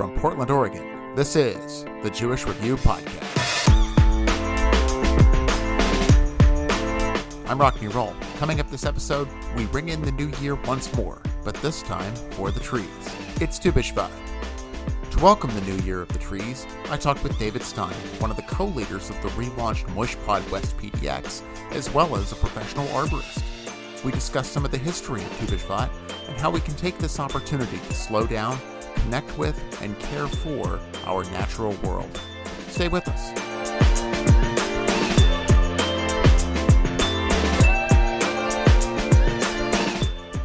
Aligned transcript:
From 0.00 0.14
Portland, 0.14 0.50
Oregon, 0.50 1.14
this 1.14 1.36
is 1.36 1.84
the 2.02 2.08
Jewish 2.08 2.46
Review 2.46 2.78
Podcast. 2.78 3.20
I'm 7.46 7.58
Rockne 7.58 7.92
Roll. 7.92 8.14
Coming 8.38 8.60
up 8.60 8.70
this 8.70 8.86
episode, 8.86 9.28
we 9.54 9.66
bring 9.66 9.90
in 9.90 10.00
the 10.00 10.12
new 10.12 10.30
year 10.40 10.54
once 10.54 10.90
more, 10.94 11.20
but 11.44 11.54
this 11.56 11.82
time 11.82 12.14
for 12.30 12.50
the 12.50 12.60
trees. 12.60 12.88
It's 13.42 13.58
Tu 13.58 13.70
B'Shevat. 13.72 14.10
To 15.10 15.18
welcome 15.22 15.54
the 15.54 15.60
new 15.70 15.76
year 15.84 16.00
of 16.00 16.08
the 16.08 16.18
trees, 16.18 16.66
I 16.88 16.96
talked 16.96 17.22
with 17.22 17.38
David 17.38 17.60
Stein, 17.60 17.92
one 18.20 18.30
of 18.30 18.38
the 18.38 18.42
co-leaders 18.44 19.10
of 19.10 19.20
the 19.20 19.28
relaunched 19.28 19.84
Moishe 19.94 20.16
Pod 20.24 20.50
West 20.50 20.78
PDX, 20.78 21.42
as 21.72 21.92
well 21.92 22.16
as 22.16 22.32
a 22.32 22.36
professional 22.36 22.86
arborist. 22.86 23.42
We 24.02 24.12
discussed 24.12 24.52
some 24.52 24.64
of 24.64 24.70
the 24.70 24.78
history 24.78 25.20
of 25.20 25.38
Tu 25.40 25.44
B'Shevat 25.44 25.90
and 26.26 26.40
how 26.40 26.50
we 26.50 26.60
can 26.60 26.74
take 26.74 26.96
this 26.96 27.20
opportunity 27.20 27.76
to 27.76 27.92
slow 27.92 28.26
down, 28.26 28.58
connect 29.02 29.36
with, 29.38 29.82
and 29.82 29.98
care 29.98 30.26
for 30.26 30.80
our 31.06 31.24
natural 31.30 31.72
world. 31.82 32.20
Stay 32.68 32.88
with 32.88 33.06
us. 33.08 33.32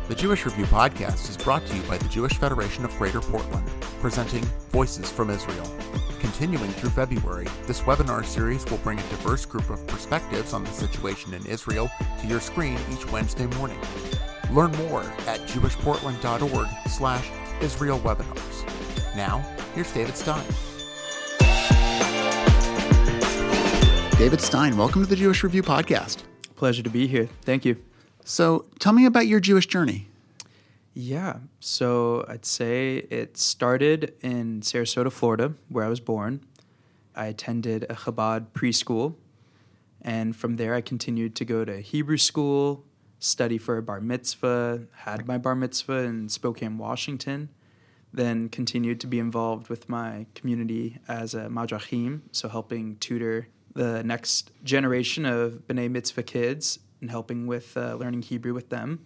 The 0.08 0.22
Jewish 0.22 0.46
Review 0.46 0.66
podcast 0.66 1.30
is 1.30 1.36
brought 1.36 1.66
to 1.66 1.76
you 1.76 1.82
by 1.84 1.98
the 1.98 2.08
Jewish 2.08 2.34
Federation 2.34 2.86
of 2.86 2.98
Greater 2.98 3.20
Portland, 3.20 3.70
presenting 4.00 4.44
Voices 4.72 5.12
from 5.12 5.30
Israel. 5.30 5.70
Continuing 6.20 6.72
through 6.72 6.92
February, 6.92 7.48
this 7.68 7.82
webinar 7.82 8.24
series 8.26 8.66
will 8.66 8.78
bring 8.78 8.98
a 8.98 9.10
diverse 9.10 9.46
group 9.46 9.70
of 9.70 9.86
perspectives 9.88 10.54
on 10.54 10.64
the 10.64 10.72
situation 10.72 11.34
in 11.34 11.46
Israel 11.46 11.90
to 12.22 12.28
your 12.28 12.40
screen 12.40 12.78
each 12.92 13.12
Wednesday 13.12 13.46
morning. 13.58 13.80
Learn 14.52 14.72
more 14.88 15.04
at 15.28 15.42
jewishportland.org 15.42 16.68
slash 16.88 17.30
Israel 17.62 18.00
webinars. 18.00 18.66
Now, 19.16 19.40
here's 19.74 19.92
David 19.94 20.16
Stein. 20.16 20.46
David 24.18 24.42
Stein, 24.42 24.78
welcome 24.78 25.04
to 25.04 25.10
the 25.10 25.16
Jewish 25.16 25.44
Review 25.44 25.64
podcast. 25.64 26.24
Pleasure 26.56 26.84
to 26.84 26.90
be 26.90 27.08
here. 27.08 27.28
Thank 27.42 27.66
you. 27.66 27.78
So, 28.24 28.66
tell 28.80 28.94
me 28.94 29.06
about 29.06 29.28
your 29.28 29.40
Jewish 29.40 29.68
journey. 29.68 30.08
Yeah. 30.94 31.38
So, 31.60 32.26
I'd 32.28 32.46
say 32.46 33.06
it 33.10 33.38
started 33.38 34.14
in 34.22 34.62
Sarasota, 34.62 35.12
Florida, 35.12 35.54
where 35.70 35.84
I 35.84 35.90
was 35.90 36.00
born. 36.00 36.42
I 37.16 37.28
attended 37.28 37.84
a 37.84 37.96
Chabad 37.96 38.48
preschool. 38.54 39.16
And 40.02 40.36
from 40.36 40.56
there, 40.56 40.74
I 40.76 40.82
continued 40.82 41.36
to 41.36 41.46
go 41.46 41.66
to 41.66 41.82
Hebrew 41.82 42.18
school, 42.18 42.86
study 43.26 43.58
for 43.58 43.78
a 43.78 43.82
bar 43.82 44.00
mitzvah, 44.00 44.88
had 44.98 45.28
my 45.28 45.38
bar 45.38 45.56
mitzvah 45.56 46.04
in 46.04 46.30
Spokane, 46.30 46.78
Washington. 46.78 47.50
Then 48.14 48.48
continued 48.48 49.02
to 49.02 49.08
be 49.08 49.20
involved 49.20 49.68
with 49.68 49.90
my 49.90 50.28
community 50.36 51.00
as 51.08 51.34
a 51.34 51.48
madrachim, 51.48 52.22
so 52.32 52.48
helping 52.48 52.96
tutor 52.98 53.50
the 53.74 54.04
next 54.04 54.52
generation 54.64 55.26
of 55.26 55.68
B'nai 55.68 55.92
Mitzvah 55.92 56.24
kids 56.24 56.80
and 57.02 57.12
helping 57.12 57.46
with 57.46 57.76
uh, 57.76 57.96
learning 57.96 58.22
Hebrew 58.22 58.54
with 58.54 58.70
them. 58.70 59.06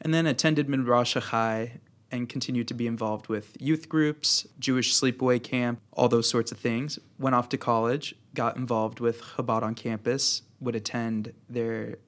And 0.00 0.14
then 0.14 0.26
attended 0.26 0.68
Midrash 0.68 1.16
Chai 1.30 1.80
and 2.12 2.28
continued 2.28 2.68
to 2.68 2.74
be 2.74 2.86
involved 2.86 3.28
with 3.28 3.56
youth 3.60 3.88
groups, 3.88 4.46
Jewish 4.58 4.94
sleepaway 4.94 5.42
camp, 5.42 5.80
all 5.92 6.08
those 6.08 6.28
sorts 6.30 6.52
of 6.52 6.58
things. 6.58 6.98
Went 7.18 7.34
off 7.34 7.48
to 7.50 7.58
college, 7.58 8.14
got 8.34 8.56
involved 8.56 9.00
with 9.00 9.20
Chabad 9.22 9.62
on 9.62 9.74
campus, 9.74 10.42
would 10.60 10.76
attend 10.76 11.32
their 11.48 11.98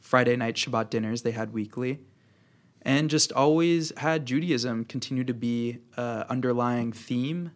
Friday 0.00 0.36
night 0.36 0.56
Shabbat 0.56 0.90
dinners 0.90 1.22
they 1.22 1.32
had 1.32 1.52
weekly, 1.52 2.00
and 2.82 3.10
just 3.10 3.32
always 3.32 3.92
had 3.98 4.26
Judaism 4.26 4.84
continue 4.84 5.24
to 5.24 5.34
be 5.34 5.78
an 5.96 6.24
underlying 6.28 6.92
theme 6.92 7.52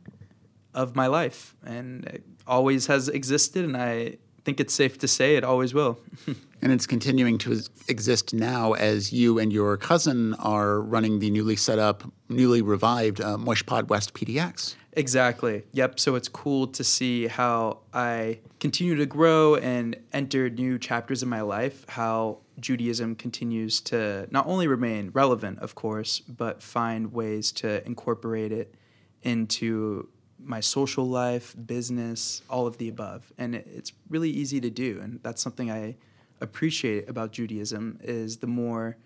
of 0.74 0.94
my 0.94 1.06
life, 1.06 1.56
and 1.64 2.04
it 2.06 2.24
always 2.46 2.86
has 2.86 3.08
existed, 3.08 3.64
and 3.64 3.76
I 3.76 4.18
think 4.44 4.60
it's 4.60 4.74
safe 4.74 4.98
to 4.98 5.08
say 5.08 5.36
it 5.36 5.44
always 5.44 5.72
will. 5.72 5.98
and 6.64 6.72
it's 6.72 6.86
continuing 6.86 7.36
to 7.36 7.60
exist 7.88 8.32
now 8.32 8.72
as 8.72 9.12
you 9.12 9.38
and 9.38 9.52
your 9.52 9.76
cousin 9.76 10.32
are 10.38 10.80
running 10.80 11.18
the 11.18 11.30
newly 11.30 11.56
set 11.56 11.78
up, 11.78 12.10
newly 12.30 12.62
revived 12.62 13.20
uh, 13.20 13.36
Moishe 13.36 13.66
Pod 13.66 13.90
West 13.90 14.14
PDX. 14.14 14.74
Exactly. 14.94 15.64
Yep. 15.72 16.00
So 16.00 16.14
it's 16.14 16.28
cool 16.28 16.66
to 16.68 16.82
see 16.82 17.26
how 17.26 17.80
I 17.92 18.40
continue 18.60 18.94
to 18.94 19.04
grow 19.04 19.56
and 19.56 19.94
enter 20.10 20.48
new 20.48 20.78
chapters 20.78 21.22
in 21.22 21.28
my 21.28 21.42
life, 21.42 21.84
how 21.86 22.38
Judaism 22.58 23.14
continues 23.14 23.82
to 23.82 24.26
not 24.30 24.46
only 24.46 24.66
remain 24.66 25.10
relevant, 25.12 25.58
of 25.58 25.74
course, 25.74 26.20
but 26.20 26.62
find 26.62 27.12
ways 27.12 27.52
to 27.52 27.86
incorporate 27.86 28.52
it 28.52 28.74
into 29.22 30.08
my 30.42 30.60
social 30.60 31.06
life, 31.06 31.54
business, 31.66 32.40
all 32.48 32.66
of 32.66 32.78
the 32.78 32.88
above. 32.88 33.34
And 33.36 33.54
it's 33.54 33.92
really 34.08 34.30
easy 34.30 34.62
to 34.62 34.70
do. 34.70 34.98
And 35.02 35.20
that's 35.22 35.42
something 35.42 35.70
I 35.70 35.96
appreciate 36.44 37.08
about 37.08 37.32
Judaism 37.32 37.98
is 38.02 38.38
the 38.38 38.46
more 38.46 38.96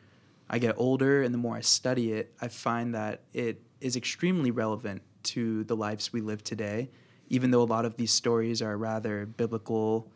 I 0.51 0.59
get 0.59 0.75
older 0.79 1.23
and 1.23 1.33
the 1.33 1.39
more 1.39 1.57
I 1.57 1.61
study 1.61 2.13
it, 2.13 2.35
I 2.41 2.49
find 2.49 2.95
that 2.95 3.23
it 3.33 3.63
is 3.81 3.97
extremely 3.97 4.51
relevant 4.51 5.03
to 5.25 5.65
the 5.65 5.77
lives 5.77 6.13
we 6.13 6.21
live 6.21 6.43
today, 6.43 6.91
even 7.29 7.51
though 7.51 7.63
a 7.63 7.65
lot 7.65 7.85
of 7.85 7.97
these 7.97 8.13
stories 8.13 8.63
are 8.63 8.77
rather 8.77 9.27
biblical 9.27 10.11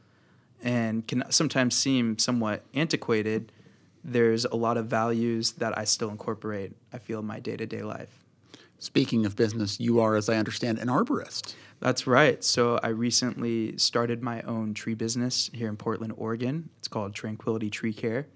and 0.63 1.07
can 1.07 1.25
sometimes 1.31 1.77
seem 1.77 2.19
somewhat 2.19 2.65
antiquated. 2.75 3.53
There's 4.05 4.45
a 4.45 4.57
lot 4.57 4.77
of 4.77 4.87
values 4.87 5.53
that 5.53 5.77
I 5.77 5.85
still 5.85 6.11
incorporate, 6.11 6.73
I 6.93 6.99
feel, 6.99 7.21
in 7.21 7.27
my 7.27 7.41
day 7.41 7.57
to 7.57 7.67
day 7.67 7.83
life. 7.83 8.23
Speaking 8.79 9.25
of 9.25 9.37
business, 9.37 9.79
you 9.79 10.01
are, 10.01 10.17
as 10.17 10.29
I 10.29 10.37
understand, 10.37 10.79
an 10.79 10.89
arborist. 10.89 11.55
That's 11.79 12.07
right. 12.07 12.43
So 12.43 12.79
I 12.83 12.89
recently 12.89 13.77
started 13.79 14.23
my 14.23 14.43
own 14.43 14.75
tree 14.75 14.95
business 14.95 15.51
here 15.53 15.69
in 15.69 15.77
Portland, 15.77 16.15
Oregon. 16.17 16.71
It's 16.79 16.89
called 16.89 17.15
Tranquility 17.15 17.71
Tree 17.71 17.93
Care. 17.93 18.27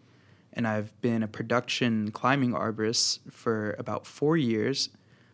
And 0.52 0.66
I've 0.66 0.98
been 1.00 1.22
a 1.22 1.28
production 1.28 2.10
climbing 2.10 2.52
arborist 2.52 3.30
for 3.30 3.74
about 3.78 4.06
four 4.06 4.36
years. 4.36 4.88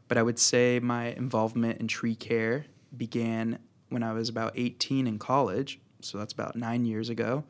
But 0.09 0.19
I 0.19 0.23
would 0.23 0.39
say 0.39 0.79
my 0.79 1.07
involvement 1.13 1.81
in 1.81 1.89
tree 1.89 2.15
care 2.15 2.67
began 2.97 3.59
when 3.89 4.03
I 4.03 4.13
was 4.13 4.29
about 4.29 4.53
18 4.57 5.07
in 5.07 5.19
college. 5.19 5.81
So 6.01 6.19
that's 6.19 6.33
about 6.33 6.57
nine 6.57 6.85
years 6.85 7.09
ago. 7.09 7.45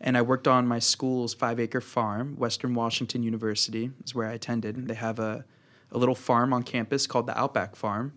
And 0.00 0.16
I 0.16 0.22
worked 0.22 0.48
on 0.48 0.66
my 0.66 0.78
school's 0.78 1.34
five 1.34 1.58
acre 1.58 1.80
farm, 1.80 2.36
Western 2.36 2.74
Washington 2.74 3.22
University, 3.22 3.90
is 4.04 4.14
where 4.14 4.28
I 4.28 4.32
attended. 4.32 4.88
They 4.88 4.94
have 4.94 5.18
a 5.18 5.44
a 5.92 5.98
little 5.98 6.14
farm 6.14 6.52
on 6.52 6.62
campus 6.62 7.06
called 7.06 7.26
the 7.26 7.38
Outback 7.38 7.76
Farm. 7.76 8.12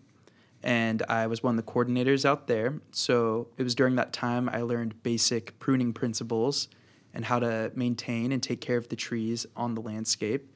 And 0.62 1.04
I 1.08 1.28
was 1.28 1.42
one 1.42 1.58
of 1.58 1.66
the 1.66 1.72
coordinators 1.72 2.26
out 2.26 2.48
there. 2.48 2.82
So 2.92 3.48
it 3.58 3.64
was 3.64 3.76
during 3.76 3.96
that 3.96 4.12
time 4.12 4.50
I 4.50 4.62
learned 4.62 5.04
basic 5.04 5.58
pruning 5.60 5.94
principles 5.94 6.68
and 7.14 7.26
how 7.26 7.40
to 7.40 7.72
maintain 7.76 8.32
and 8.32 8.44
take 8.44 8.62
care 8.62 8.78
of 8.78 8.90
the 8.90 8.96
trees 8.96 9.46
on 9.56 9.76
the 9.76 9.82
landscape. 9.82 10.54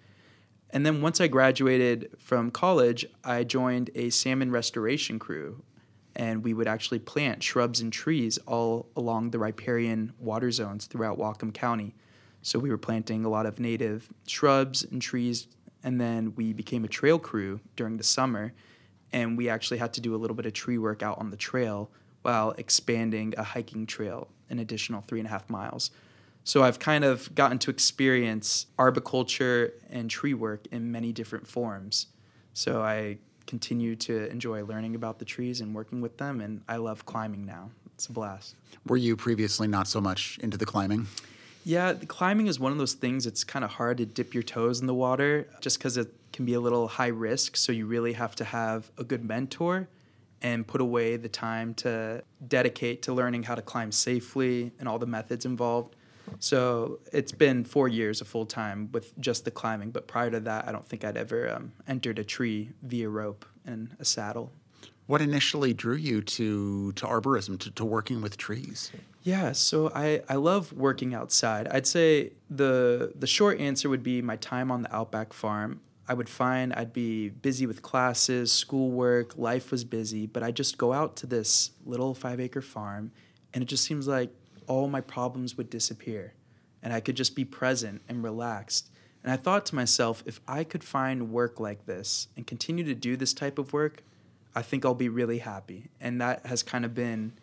And 0.69 0.85
then 0.85 1.02
once 1.02 1.22
I 1.22 1.28
graduated 1.28 2.09
from 2.18 2.52
college, 2.52 3.06
I 3.23 3.44
joined 3.44 3.91
a 3.96 4.09
salmon 4.09 4.52
restoration 4.52 5.19
crew. 5.19 5.63
And 6.16 6.44
we 6.44 6.53
would 6.53 6.68
actually 6.68 7.00
plant 7.00 7.41
shrubs 7.41 7.79
and 7.79 7.91
trees 7.91 8.38
all 8.46 8.90
along 8.96 9.31
the 9.31 9.40
riparian 9.40 10.13
water 10.19 10.52
zones 10.52 10.85
throughout 10.85 11.18
Whatcom 11.18 11.53
County. 11.53 11.96
So 12.41 12.59
we 12.59 12.69
were 12.69 12.78
planting 12.78 13.23
a 13.23 13.29
lot 13.29 13.46
of 13.46 13.59
native 13.59 14.09
shrubs 14.28 14.84
and 14.84 15.02
trees 15.02 15.47
and 15.84 16.00
then 16.00 16.34
we 16.36 16.54
became 16.54 16.84
a 16.84 16.88
trail 16.88 17.20
crew 17.20 17.60
during 17.76 17.98
the 17.98 18.04
summer, 18.04 18.54
and 19.12 19.38
we 19.38 19.50
actually 19.50 19.78
had 19.78 19.94
to 19.94 20.02
do 20.02 20.16
a 20.16 20.18
little 20.18 20.36
bit 20.36 20.46
of 20.46 20.54
tree 20.54 20.78
work 20.78 21.04
out 21.04 21.20
on 21.20 21.30
the 21.30 21.38
trail 21.38 21.90
while 22.22 22.52
expanding 22.58 23.34
a 23.38 23.44
hiking 23.44 23.86
trail 23.86 24.30
an 24.50 24.60
additional 24.60 25.02
three 25.02 25.20
and 25.20 25.28
a 25.28 25.32
half 25.32 25.50
miles. 25.50 25.92
So 26.46 26.64
I've 26.64 26.80
kind 26.80 27.04
of 27.04 27.34
gotten 27.36 27.58
to 27.60 27.70
experience 27.72 28.68
arboriculture 28.78 29.74
and 29.90 30.10
tree 30.10 30.34
work 30.34 30.68
in 30.72 30.92
many 30.92 31.12
different 31.12 31.48
forms. 31.48 32.08
So 32.54 32.82
I 32.82 33.18
continue 33.48 33.96
to 33.98 34.30
enjoy 34.30 34.64
learning 34.64 34.96
about 34.96 35.20
the 35.20 35.26
trees 35.26 35.62
and 35.62 35.74
working 35.74 36.02
with 36.02 36.18
them, 36.18 36.40
and 36.41 36.62
I 36.68 36.78
love 36.78 37.06
climbing 37.06 37.46
now. 37.46 37.72
It's 37.96 38.08
a 38.08 38.12
blast. 38.12 38.56
Were 38.88 38.97
you 38.97 39.16
previously 39.16 39.68
not 39.68 39.88
so 39.88 40.02
much 40.02 40.38
into 40.41 40.58
the 40.58 40.66
climbing? 40.66 41.08
Yeah, 41.66 41.94
climbing 41.94 42.48
is 42.48 42.60
one 42.60 42.72
of 42.72 42.78
those 42.78 42.94
things. 42.94 43.26
It's 43.26 43.44
kind 43.44 43.64
of 43.64 43.72
hard 43.72 43.98
to 43.98 44.06
dip 44.06 44.34
your 44.34 44.44
toes 44.44 44.82
in 44.82 44.88
the 44.88 44.94
water 44.94 45.48
just 45.62 45.78
because 45.78 45.98
it 45.98 46.14
can 46.34 46.46
be 46.46 46.54
a 46.54 46.60
little 46.60 46.88
high 46.88 47.08
risk. 47.08 47.56
So 47.56 47.72
you 47.72 47.86
really 47.86 48.14
have 48.14 48.36
to 48.36 48.44
have 48.44 48.92
a 48.98 49.04
good 49.04 49.24
mentor 49.24 49.88
and 50.42 50.68
put 50.68 50.82
away 50.82 51.16
the 51.16 51.30
time 51.30 51.74
to 51.76 52.24
dedicate 52.46 53.02
to 53.04 53.14
learning 53.14 53.44
how 53.44 53.56
to 53.56 53.62
climb 53.62 53.92
safely 53.92 54.74
and 54.78 54.90
all 54.90 55.00
the 55.00 55.06
methods 55.06 55.46
involved. 55.46 55.96
So 56.40 57.00
it's 57.12 57.32
been 57.32 57.64
four 57.64 57.88
years 57.88 58.20
of 58.20 58.28
full 58.28 58.46
time 58.46 58.90
with 58.92 59.18
just 59.20 59.46
the 59.46 59.52
climbing. 59.52 59.92
But 59.92 60.08
prior 60.08 60.32
to 60.32 60.40
that, 60.42 60.68
I 60.68 60.72
don't 60.72 60.86
think 60.86 61.06
I'd 61.06 61.18
ever 61.18 61.50
um, 61.54 61.72
entered 61.88 62.20
a 62.20 62.24
tree 62.24 62.72
via 62.82 63.08
rope 63.08 63.46
and 63.66 63.96
a 64.00 64.06
saddle. 64.06 64.52
What 65.06 65.22
initially 65.22 65.74
drew 65.74 65.96
you 65.96 66.22
to 66.22 66.91
to 66.94 67.06
arborism, 67.06 67.59
to, 67.59 67.72
to 67.72 67.85
working 67.85 68.22
with 68.22 68.38
trees? 68.38 68.91
Yeah, 69.22 69.53
so 69.53 69.91
I, 69.96 70.22
I 70.28 70.35
love 70.35 70.74
working 70.74 71.14
outside. 71.14 71.68
I'd 71.70 71.88
say 71.88 72.32
the 72.50 73.14
the 73.16 73.28
short 73.28 73.59
answer 73.59 73.90
would 73.90 74.03
be 74.03 74.22
my 74.22 74.35
time 74.35 74.72
on 74.72 74.84
the 74.84 74.96
Outback 74.96 75.34
farm. 75.34 75.82
I 76.08 76.14
would 76.14 76.28
find 76.28 76.74
I'd 76.74 76.91
be 76.91 77.30
busy 77.30 77.66
with 77.66 77.82
classes, 77.82 78.52
schoolwork, 78.52 79.38
life 79.38 79.72
was 79.72 79.85
busy, 79.85 80.28
but 80.28 80.44
I 80.44 80.52
just 80.52 80.78
go 80.78 80.91
out 80.91 81.16
to 81.18 81.28
this 81.28 81.72
little 81.86 82.14
five 82.14 82.41
acre 82.41 82.62
farm 82.62 83.12
and 83.53 83.62
it 83.62 83.68
just 83.68 83.86
seems 83.86 84.08
like 84.08 84.29
all 84.68 84.90
my 84.90 85.00
problems 85.02 85.56
would 85.58 85.70
disappear 85.70 86.34
and 86.82 86.91
I 86.91 87.00
could 87.00 87.16
just 87.16 87.36
be 87.36 87.46
present 87.46 88.02
and 88.09 88.22
relaxed. 88.24 88.90
And 89.24 89.32
I 89.32 89.38
thought 89.38 89.66
to 89.68 89.76
myself, 89.76 90.22
if 90.26 90.41
I 90.47 90.66
could 90.66 90.84
find 90.84 91.32
work 91.32 91.59
like 91.59 91.86
this 91.86 92.28
and 92.36 92.46
continue 92.46 92.84
to 92.84 92.94
do 92.94 93.16
this 93.16 93.34
type 93.34 93.58
of 93.58 93.72
work, 93.72 94.03
I 94.55 94.61
think 94.61 94.85
I'll 94.85 94.94
be 94.94 95.09
really 95.09 95.40
happy. 95.40 95.90
And 96.00 96.22
that 96.22 96.46
has 96.46 96.64
kind 96.64 96.85
of 96.85 96.94
been 96.94 97.34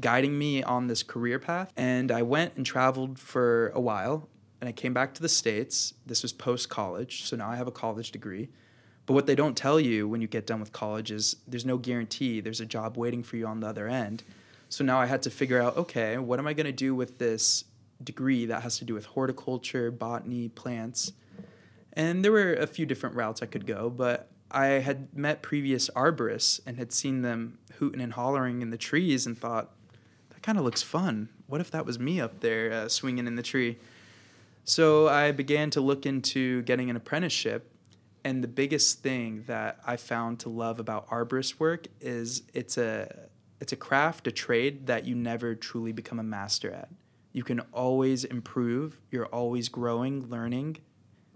guiding 0.00 0.38
me 0.38 0.62
on 0.62 0.86
this 0.86 1.02
career 1.02 1.38
path. 1.38 1.72
And 1.76 2.10
I 2.10 2.22
went 2.22 2.56
and 2.56 2.64
traveled 2.64 3.18
for 3.18 3.68
a 3.74 3.80
while 3.80 4.28
and 4.60 4.68
I 4.68 4.72
came 4.72 4.94
back 4.94 5.12
to 5.14 5.22
the 5.22 5.28
States. 5.28 5.94
This 6.06 6.22
was 6.22 6.32
post 6.32 6.68
college, 6.68 7.24
so 7.24 7.36
now 7.36 7.50
I 7.50 7.56
have 7.56 7.66
a 7.66 7.72
college 7.72 8.10
degree. 8.10 8.48
But 9.06 9.12
what 9.12 9.26
they 9.26 9.34
don't 9.34 9.56
tell 9.56 9.78
you 9.78 10.08
when 10.08 10.22
you 10.22 10.26
get 10.26 10.46
done 10.46 10.60
with 10.60 10.72
college 10.72 11.10
is 11.10 11.36
there's 11.46 11.66
no 11.66 11.76
guarantee 11.76 12.40
there's 12.40 12.60
a 12.60 12.66
job 12.66 12.96
waiting 12.96 13.22
for 13.22 13.36
you 13.36 13.46
on 13.46 13.60
the 13.60 13.66
other 13.66 13.88
end. 13.88 14.22
So 14.70 14.82
now 14.82 14.98
I 14.98 15.06
had 15.06 15.22
to 15.22 15.30
figure 15.30 15.60
out 15.60 15.76
okay, 15.76 16.16
what 16.16 16.38
am 16.38 16.46
I 16.46 16.54
going 16.54 16.66
to 16.66 16.72
do 16.72 16.94
with 16.94 17.18
this 17.18 17.64
degree 18.02 18.46
that 18.46 18.62
has 18.62 18.78
to 18.78 18.84
do 18.84 18.94
with 18.94 19.04
horticulture, 19.04 19.90
botany, 19.90 20.48
plants? 20.48 21.12
And 21.92 22.24
there 22.24 22.32
were 22.32 22.54
a 22.54 22.66
few 22.66 22.86
different 22.86 23.14
routes 23.14 23.42
I 23.42 23.46
could 23.46 23.66
go, 23.66 23.90
but 23.90 24.30
I 24.50 24.66
had 24.66 25.16
met 25.16 25.42
previous 25.42 25.90
arborists 25.90 26.60
and 26.66 26.78
had 26.78 26.92
seen 26.92 27.22
them 27.22 27.58
hooting 27.78 28.00
and 28.00 28.12
hollering 28.12 28.62
in 28.62 28.70
the 28.70 28.78
trees 28.78 29.26
and 29.26 29.36
thought, 29.36 29.70
that 30.30 30.42
kind 30.42 30.58
of 30.58 30.64
looks 30.64 30.82
fun. 30.82 31.28
What 31.46 31.60
if 31.60 31.70
that 31.72 31.84
was 31.84 31.98
me 31.98 32.20
up 32.20 32.40
there 32.40 32.72
uh, 32.72 32.88
swinging 32.88 33.26
in 33.26 33.36
the 33.36 33.42
tree? 33.42 33.78
So 34.64 35.08
I 35.08 35.32
began 35.32 35.70
to 35.70 35.80
look 35.80 36.06
into 36.06 36.62
getting 36.62 36.88
an 36.88 36.96
apprenticeship. 36.96 37.70
And 38.24 38.42
the 38.42 38.48
biggest 38.48 39.02
thing 39.02 39.44
that 39.46 39.80
I 39.86 39.96
found 39.96 40.40
to 40.40 40.48
love 40.48 40.80
about 40.80 41.08
arborist 41.10 41.60
work 41.60 41.88
is 42.00 42.42
it's 42.54 42.78
a 42.78 43.28
it's 43.60 43.72
a 43.72 43.76
craft, 43.76 44.26
a 44.26 44.32
trade 44.32 44.86
that 44.86 45.04
you 45.04 45.14
never 45.14 45.54
truly 45.54 45.92
become 45.92 46.18
a 46.18 46.22
master 46.22 46.70
at. 46.70 46.88
You 47.32 47.42
can 47.42 47.60
always 47.72 48.24
improve, 48.24 49.00
you're 49.10 49.26
always 49.26 49.68
growing, 49.68 50.28
learning. 50.28 50.78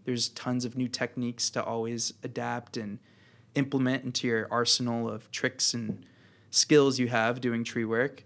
There's 0.08 0.30
tons 0.30 0.64
of 0.64 0.74
new 0.74 0.88
techniques 0.88 1.50
to 1.50 1.62
always 1.62 2.14
adapt 2.22 2.78
and 2.78 2.98
implement 3.54 4.04
into 4.04 4.26
your 4.26 4.48
arsenal 4.50 5.06
of 5.06 5.30
tricks 5.30 5.74
and 5.74 6.06
skills 6.50 6.98
you 6.98 7.08
have 7.08 7.42
doing 7.42 7.62
tree 7.62 7.84
work. 7.84 8.24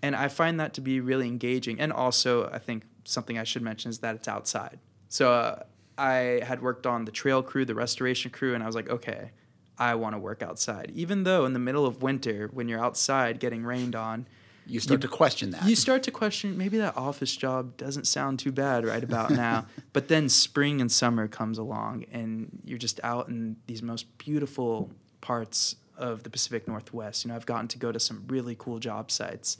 And 0.00 0.16
I 0.16 0.28
find 0.28 0.58
that 0.60 0.72
to 0.72 0.80
be 0.80 1.00
really 1.00 1.28
engaging. 1.28 1.78
And 1.78 1.92
also, 1.92 2.48
I 2.48 2.58
think 2.58 2.84
something 3.04 3.36
I 3.36 3.44
should 3.44 3.60
mention 3.60 3.90
is 3.90 3.98
that 3.98 4.14
it's 4.14 4.28
outside. 4.28 4.78
So 5.10 5.30
uh, 5.30 5.64
I 5.98 6.40
had 6.42 6.62
worked 6.62 6.86
on 6.86 7.04
the 7.04 7.12
trail 7.12 7.42
crew, 7.42 7.66
the 7.66 7.74
restoration 7.74 8.30
crew, 8.30 8.54
and 8.54 8.62
I 8.62 8.66
was 8.66 8.74
like, 8.74 8.88
okay, 8.88 9.32
I 9.78 9.96
want 9.96 10.14
to 10.14 10.18
work 10.18 10.42
outside. 10.42 10.90
Even 10.94 11.24
though 11.24 11.44
in 11.44 11.52
the 11.52 11.58
middle 11.58 11.84
of 11.84 12.02
winter, 12.02 12.48
when 12.50 12.66
you're 12.66 12.82
outside 12.82 13.40
getting 13.40 13.62
rained 13.62 13.94
on, 13.94 14.26
you 14.66 14.80
start 14.80 15.02
you, 15.02 15.08
to 15.08 15.14
question 15.14 15.50
that. 15.50 15.64
You 15.64 15.76
start 15.76 16.02
to 16.04 16.10
question 16.10 16.56
maybe 16.56 16.78
that 16.78 16.96
office 16.96 17.36
job 17.36 17.76
doesn't 17.76 18.06
sound 18.06 18.38
too 18.38 18.52
bad 18.52 18.84
right 18.84 19.02
about 19.02 19.30
now. 19.46 19.66
but 19.92 20.08
then 20.08 20.28
spring 20.28 20.80
and 20.80 20.90
summer 20.90 21.28
comes 21.28 21.58
along, 21.58 22.04
and 22.12 22.60
you're 22.64 22.78
just 22.78 23.00
out 23.02 23.28
in 23.28 23.56
these 23.66 23.82
most 23.82 24.16
beautiful 24.18 24.90
parts 25.20 25.76
of 25.96 26.22
the 26.22 26.30
Pacific 26.30 26.66
Northwest. 26.66 27.24
You 27.24 27.28
know, 27.28 27.36
I've 27.36 27.46
gotten 27.46 27.68
to 27.68 27.78
go 27.78 27.92
to 27.92 28.00
some 28.00 28.24
really 28.28 28.56
cool 28.58 28.78
job 28.78 29.10
sites, 29.10 29.58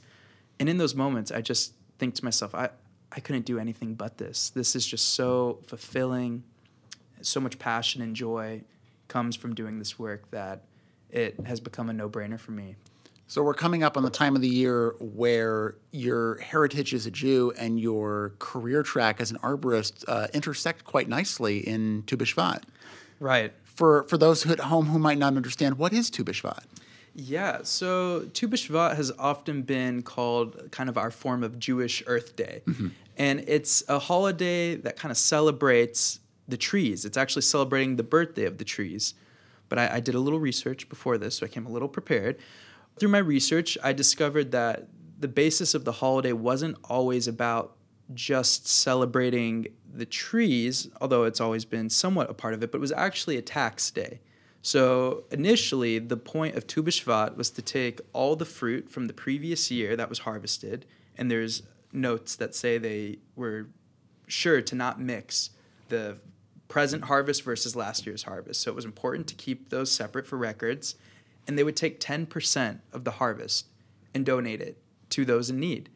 and 0.59 0.69
in 0.69 0.77
those 0.77 0.95
moments, 0.95 1.31
I 1.31 1.41
just 1.41 1.73
think 1.97 2.15
to 2.15 2.23
myself, 2.23 2.53
I 2.55 2.69
I 3.11 3.19
couldn't 3.19 3.45
do 3.45 3.59
anything 3.59 3.95
but 3.95 4.17
this. 4.17 4.49
This 4.49 4.75
is 4.75 4.85
just 4.85 5.09
so 5.09 5.59
fulfilling. 5.65 6.43
So 7.21 7.39
much 7.39 7.57
passion 7.57 8.01
and 8.01 8.15
joy 8.15 8.63
comes 9.07 9.35
from 9.35 9.55
doing 9.55 9.79
this 9.79 9.97
work 9.97 10.29
that 10.31 10.63
it 11.09 11.39
has 11.45 11.59
become 11.59 11.89
a 11.89 11.93
no 11.93 12.09
brainer 12.09 12.39
for 12.39 12.51
me. 12.51 12.75
So 13.27 13.41
we're 13.41 13.55
coming 13.55 13.83
up 13.83 13.97
on 13.97 14.03
the 14.03 14.11
time 14.11 14.35
of 14.35 14.41
the 14.41 14.49
year 14.49 14.95
where 14.99 15.75
your 15.91 16.37
heritage 16.37 16.93
as 16.93 17.07
a 17.07 17.11
Jew 17.11 17.51
and 17.57 17.79
your 17.79 18.33
career 18.37 18.83
track 18.83 19.19
as 19.19 19.31
an 19.31 19.37
arborist 19.37 20.05
uh, 20.07 20.27
intersect 20.33 20.83
quite 20.83 21.09
nicely 21.09 21.57
in 21.57 22.03
Tu 22.05 22.15
B'Shevat. 22.15 22.63
Right. 23.19 23.53
For 23.63 24.03
for 24.03 24.17
those 24.17 24.45
at 24.45 24.59
home 24.59 24.87
who 24.87 24.99
might 24.99 25.17
not 25.17 25.35
understand, 25.35 25.77
what 25.77 25.91
is 25.91 26.09
Tu 26.09 26.23
B'Shevat? 26.23 26.63
Yeah, 27.15 27.59
so 27.63 28.25
Tu 28.33 28.47
B'Shevat 28.47 28.95
has 28.95 29.11
often 29.17 29.63
been 29.63 30.03
called 30.03 30.69
kind 30.71 30.89
of 30.89 30.97
our 30.97 31.09
form 31.09 31.43
of 31.43 31.57
Jewish 31.57 32.03
Earth 32.05 32.35
Day. 32.35 32.61
Mm-hmm. 32.67 32.89
And 33.17 33.43
it's 33.47 33.83
a 33.87 33.99
holiday 33.99 34.75
that 34.75 34.97
kind 34.97 35.11
of 35.11 35.17
celebrates 35.17 36.19
the 36.47 36.57
trees. 36.57 37.05
It's 37.05 37.17
actually 37.17 37.41
celebrating 37.41 37.95
the 37.95 38.03
birthday 38.03 38.45
of 38.45 38.59
the 38.59 38.65
trees. 38.65 39.13
But 39.67 39.79
I, 39.79 39.95
I 39.95 39.99
did 39.99 40.13
a 40.13 40.19
little 40.19 40.39
research 40.39 40.89
before 40.89 41.17
this, 41.17 41.37
so 41.37 41.45
I 41.45 41.49
came 41.49 41.65
a 41.65 41.71
little 41.71 41.87
prepared. 41.87 42.37
Through 42.97 43.09
my 43.09 43.17
research, 43.19 43.77
I 43.83 43.93
discovered 43.93 44.51
that 44.51 44.87
the 45.19 45.27
basis 45.27 45.73
of 45.73 45.85
the 45.85 45.93
holiday 45.93 46.33
wasn't 46.33 46.77
always 46.83 47.27
about 47.27 47.75
just 48.13 48.67
celebrating 48.67 49.67
the 49.93 50.05
trees, 50.05 50.89
although 51.01 51.23
it's 51.23 51.41
always 51.41 51.65
been 51.65 51.89
somewhat 51.89 52.29
a 52.29 52.33
part 52.33 52.53
of 52.53 52.63
it, 52.63 52.71
but 52.71 52.77
it 52.77 52.81
was 52.81 52.91
actually 52.91 53.37
a 53.37 53.41
tax 53.41 53.89
day. 53.91 54.19
So 54.61 55.25
initially, 55.31 55.99
the 55.99 56.17
point 56.17 56.55
of 56.55 56.67
Tu 56.67 56.83
B'Shevat 56.83 57.35
was 57.35 57.49
to 57.51 57.61
take 57.61 58.01
all 58.13 58.35
the 58.35 58.45
fruit 58.45 58.89
from 58.89 59.07
the 59.07 59.13
previous 59.13 59.69
year 59.69 59.95
that 59.95 60.09
was 60.09 60.19
harvested, 60.19 60.85
and 61.17 61.29
there's 61.29 61.63
notes 61.91 62.35
that 62.35 62.55
say 62.55 62.77
they 62.77 63.19
were 63.35 63.67
sure 64.27 64.61
to 64.61 64.75
not 64.75 64.99
mix 64.99 65.51
the 65.89 66.17
present 66.67 67.05
harvest 67.05 67.43
versus 67.43 67.75
last 67.75 68.05
year's 68.05 68.23
harvest. 68.23 68.61
So 68.61 68.71
it 68.71 68.75
was 68.75 68.85
important 68.85 69.27
to 69.27 69.35
keep 69.35 69.69
those 69.69 69.91
separate 69.91 70.27
for 70.27 70.37
records, 70.37 70.95
and 71.47 71.57
they 71.57 71.63
would 71.63 71.75
take 71.75 71.99
10% 71.99 72.79
of 72.91 73.03
the 73.03 73.11
harvest 73.11 73.67
and 74.13 74.25
donate 74.25 74.61
it 74.61 74.77
to 75.09 75.25
those 75.25 75.49
in 75.49 75.59
need. 75.59 75.89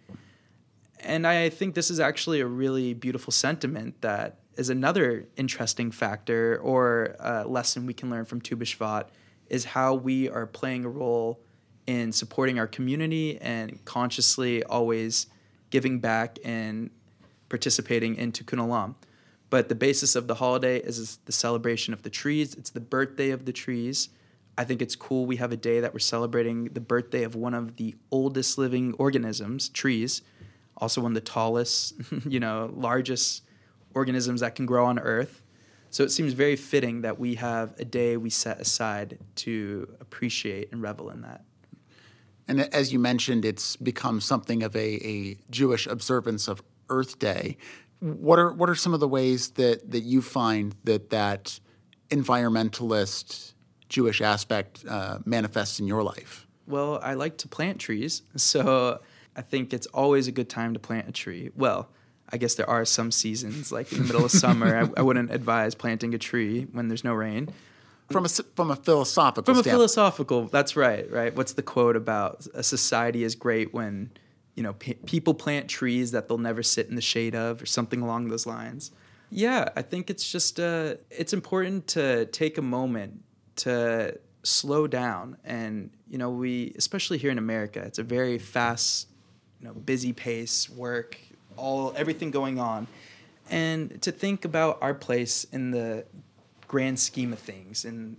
And 0.99 1.25
I 1.25 1.49
think 1.49 1.75
this 1.75 1.89
is 1.89 1.99
actually 1.99 2.41
a 2.41 2.45
really 2.45 2.93
beautiful 2.93 3.31
sentiment 3.31 4.01
that 4.01 4.39
is 4.57 4.69
another 4.69 5.27
interesting 5.37 5.91
factor 5.91 6.59
or 6.61 7.15
lesson 7.47 7.85
we 7.85 7.93
can 7.93 8.09
learn 8.09 8.25
from 8.25 8.41
Tu 8.41 8.57
B'Shevat 8.57 9.05
is 9.47 9.65
how 9.65 9.93
we 9.95 10.29
are 10.29 10.45
playing 10.45 10.85
a 10.85 10.89
role 10.89 11.39
in 11.87 12.11
supporting 12.11 12.59
our 12.59 12.67
community 12.67 13.39
and 13.41 13.83
consciously 13.85 14.63
always 14.63 15.27
giving 15.69 15.99
back 15.99 16.37
and 16.43 16.89
participating 17.47 18.15
in 18.15 18.31
Tikkun. 18.31 18.93
But 19.49 19.69
the 19.69 19.75
basis 19.75 20.15
of 20.15 20.27
the 20.27 20.35
holiday 20.35 20.77
is 20.77 21.17
the 21.25 21.31
celebration 21.31 21.93
of 21.93 22.03
the 22.03 22.09
trees. 22.11 22.53
It's 22.53 22.69
the 22.69 22.79
birthday 22.79 23.31
of 23.31 23.45
the 23.45 23.53
trees. 23.53 24.09
I 24.59 24.65
think 24.65 24.81
it's 24.81 24.97
cool 24.97 25.25
we 25.25 25.37
have 25.37 25.53
a 25.53 25.57
day 25.57 25.79
that 25.79 25.93
we're 25.93 25.99
celebrating 25.99 26.65
the 26.65 26.81
birthday 26.81 27.23
of 27.23 27.33
one 27.33 27.53
of 27.53 27.77
the 27.77 27.95
oldest 28.11 28.57
living 28.57 28.93
organisms, 28.99 29.69
trees, 29.69 30.21
also 30.75 30.99
one 30.99 31.11
of 31.11 31.15
the 31.15 31.21
tallest, 31.21 31.93
you 32.27 32.41
know, 32.41 32.69
largest 32.75 33.43
organisms 33.93 34.41
that 34.41 34.55
can 34.55 34.65
grow 34.65 34.85
on 34.85 34.99
Earth. 34.99 35.41
So 35.91 36.03
it 36.03 36.11
seems 36.11 36.33
very 36.33 36.57
fitting 36.57 37.03
that 37.03 37.17
we 37.17 37.35
have 37.35 37.73
a 37.79 37.85
day 37.85 38.17
we 38.17 38.29
set 38.29 38.59
aside 38.59 39.17
to 39.35 39.95
appreciate 40.01 40.73
and 40.73 40.81
revel 40.81 41.09
in 41.09 41.21
that. 41.21 41.45
And 42.45 42.59
as 42.73 42.91
you 42.91 42.99
mentioned, 42.99 43.45
it's 43.45 43.77
become 43.77 44.19
something 44.19 44.61
of 44.61 44.75
a, 44.75 45.07
a 45.07 45.37
Jewish 45.49 45.87
observance 45.87 46.49
of 46.49 46.61
Earth 46.89 47.17
Day. 47.17 47.55
What 48.01 48.37
are 48.39 48.51
what 48.51 48.69
are 48.69 48.75
some 48.75 48.93
of 48.93 48.99
the 48.99 49.07
ways 49.07 49.51
that 49.51 49.89
that 49.91 50.01
you 50.01 50.21
find 50.21 50.75
that 50.83 51.11
that 51.11 51.61
environmentalist 52.09 53.53
Jewish 53.89 54.21
aspect 54.21 54.85
uh, 54.87 55.19
manifests 55.25 55.79
in 55.79 55.87
your 55.87 56.03
life? 56.03 56.47
Well, 56.67 56.99
I 57.01 57.15
like 57.15 57.37
to 57.39 57.47
plant 57.47 57.79
trees, 57.79 58.21
so 58.35 59.01
I 59.35 59.41
think 59.41 59.73
it's 59.73 59.87
always 59.87 60.27
a 60.27 60.31
good 60.31 60.49
time 60.49 60.73
to 60.73 60.79
plant 60.79 61.09
a 61.09 61.11
tree. 61.11 61.49
Well, 61.55 61.89
I 62.31 62.37
guess 62.37 62.53
there 62.55 62.69
are 62.69 62.85
some 62.85 63.11
seasons, 63.11 63.71
like 63.71 63.91
in 63.91 63.99
the 63.99 64.03
middle 64.05 64.23
of 64.23 64.31
summer, 64.45 64.77
I, 64.77 64.99
I, 64.99 65.01
wouldn't 65.01 65.31
advise 65.31 65.73
planting 65.73 66.13
a 66.13 66.19
tree 66.19 66.67
when 66.71 66.87
there's 66.87 67.03
no 67.03 67.13
rain. 67.13 67.49
From 68.11 68.25
a 68.25 68.29
from 68.29 68.71
a 68.71 68.75
philosophical 68.75 69.43
from 69.43 69.59
a 69.59 69.63
standpoint. 69.63 69.77
philosophical, 69.77 70.45
that's 70.45 70.75
right, 70.75 71.09
right. 71.11 71.35
What's 71.35 71.53
the 71.53 71.61
quote 71.61 71.95
about 71.95 72.47
a 72.53 72.63
society 72.63 73.23
is 73.23 73.35
great 73.35 73.73
when 73.73 74.11
you 74.55 74.63
know 74.63 74.73
p- 74.73 74.95
people 75.05 75.35
plant 75.35 75.69
trees 75.69 76.11
that 76.11 76.27
they'll 76.27 76.39
never 76.39 76.63
sit 76.63 76.87
in 76.87 76.95
the 76.95 77.01
shade 77.01 77.35
of, 77.35 77.61
or 77.61 77.65
something 77.67 78.01
along 78.01 78.29
those 78.29 78.47
lines. 78.47 78.91
Yeah, 79.31 79.69
I 79.75 79.83
think 79.83 80.09
it's 80.09 80.31
just 80.31 80.59
uh, 80.59 80.95
it's 81.11 81.33
important 81.33 81.87
to 81.87 82.25
take 82.27 82.57
a 82.57 82.63
moment 82.63 83.23
to 83.59 84.19
slow 84.43 84.87
down, 84.87 85.37
and 85.43 85.91
you 86.07 86.17
know 86.17 86.29
we, 86.29 86.73
especially 86.77 87.17
here 87.17 87.31
in 87.31 87.37
America, 87.37 87.79
it's 87.79 87.99
a 87.99 88.03
very 88.03 88.37
fast, 88.37 89.07
you 89.59 89.67
know, 89.67 89.73
busy 89.73 90.13
pace, 90.13 90.69
work, 90.69 91.17
all 91.57 91.93
everything 91.95 92.31
going 92.31 92.59
on, 92.59 92.87
and 93.49 94.01
to 94.01 94.11
think 94.11 94.45
about 94.45 94.77
our 94.81 94.93
place 94.93 95.43
in 95.45 95.71
the 95.71 96.05
grand 96.67 96.99
scheme 96.99 97.33
of 97.33 97.39
things 97.39 97.83
in 97.83 98.15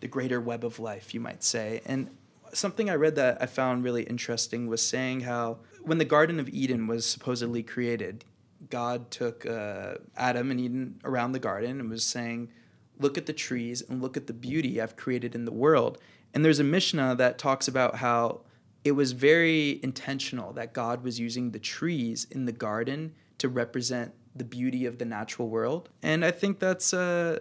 the 0.00 0.08
greater 0.08 0.40
web 0.40 0.64
of 0.64 0.78
life, 0.78 1.14
you 1.14 1.20
might 1.20 1.42
say. 1.42 1.80
And 1.86 2.10
something 2.52 2.90
I 2.90 2.94
read 2.94 3.16
that 3.16 3.38
I 3.40 3.46
found 3.46 3.82
really 3.82 4.02
interesting 4.04 4.68
was 4.68 4.82
saying 4.82 5.20
how 5.20 5.58
when 5.82 5.98
the 5.98 6.04
Garden 6.04 6.38
of 6.38 6.48
Eden 6.48 6.86
was 6.86 7.06
supposedly 7.06 7.62
created, 7.62 8.24
God 8.70 9.10
took 9.10 9.46
uh, 9.46 9.94
Adam 10.16 10.50
and 10.50 10.60
Eden 10.60 11.00
around 11.04 11.32
the 11.32 11.38
garden 11.38 11.80
and 11.80 11.90
was 11.90 12.04
saying, 12.04 12.50
look 12.98 13.18
at 13.18 13.26
the 13.26 13.32
trees 13.32 13.82
and 13.82 14.00
look 14.00 14.16
at 14.16 14.26
the 14.26 14.32
beauty 14.32 14.80
I've 14.80 14.96
created 14.96 15.34
in 15.34 15.44
the 15.44 15.52
world. 15.52 15.98
And 16.32 16.44
there's 16.44 16.60
a 16.60 16.64
Mishnah 16.64 17.14
that 17.16 17.38
talks 17.38 17.68
about 17.68 17.96
how 17.96 18.42
it 18.82 18.92
was 18.92 19.12
very 19.12 19.80
intentional 19.82 20.52
that 20.52 20.72
God 20.72 21.02
was 21.02 21.18
using 21.18 21.50
the 21.50 21.58
trees 21.58 22.26
in 22.30 22.44
the 22.44 22.52
garden 22.52 23.14
to 23.38 23.48
represent 23.48 24.12
the 24.34 24.44
beauty 24.44 24.84
of 24.84 24.98
the 24.98 25.04
natural 25.04 25.48
world. 25.48 25.88
And 26.02 26.24
I 26.24 26.30
think 26.30 26.58
that's, 26.58 26.92
uh, 26.92 27.38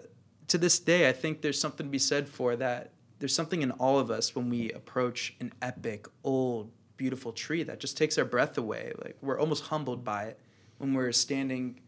to 0.47 0.57
this 0.57 0.79
day, 0.79 1.09
I 1.09 1.11
think 1.11 1.41
there's 1.41 1.59
something 1.59 1.87
to 1.87 1.91
be 1.91 1.99
said 1.99 2.29
for 2.29 2.55
that. 2.57 2.91
There's 3.19 3.35
something 3.35 3.61
in 3.61 3.71
all 3.71 3.99
of 3.99 4.11
us 4.11 4.35
when 4.35 4.49
we 4.49 4.71
approach 4.71 5.35
an 5.39 5.53
epic, 5.61 6.07
old, 6.23 6.71
beautiful 6.97 7.31
tree 7.31 7.63
that 7.63 7.79
just 7.79 7.97
takes 7.97 8.17
our 8.17 8.25
breath 8.25 8.57
away. 8.57 8.93
Like 9.03 9.17
we're 9.21 9.39
almost 9.39 9.65
humbled 9.65 10.03
by 10.03 10.25
it 10.25 10.39
when 10.77 10.93
we're 10.93 11.11
standing 11.11 11.79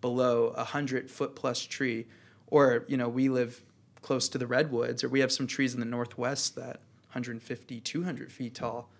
below 0.00 0.48
a 0.48 0.64
hundred 0.64 1.10
foot 1.10 1.34
plus 1.34 1.60
tree, 1.60 2.06
or 2.46 2.84
you 2.88 2.96
know 2.96 3.08
we 3.08 3.28
live 3.28 3.62
close 4.02 4.28
to 4.28 4.38
the 4.38 4.46
redwoods, 4.46 5.02
or 5.02 5.08
we 5.08 5.20
have 5.20 5.32
some 5.32 5.46
trees 5.46 5.74
in 5.74 5.80
the 5.80 5.86
northwest 5.86 6.56
that 6.56 6.80
150, 7.12 7.80
200 7.80 8.32
feet 8.32 8.54
tall, 8.54 8.90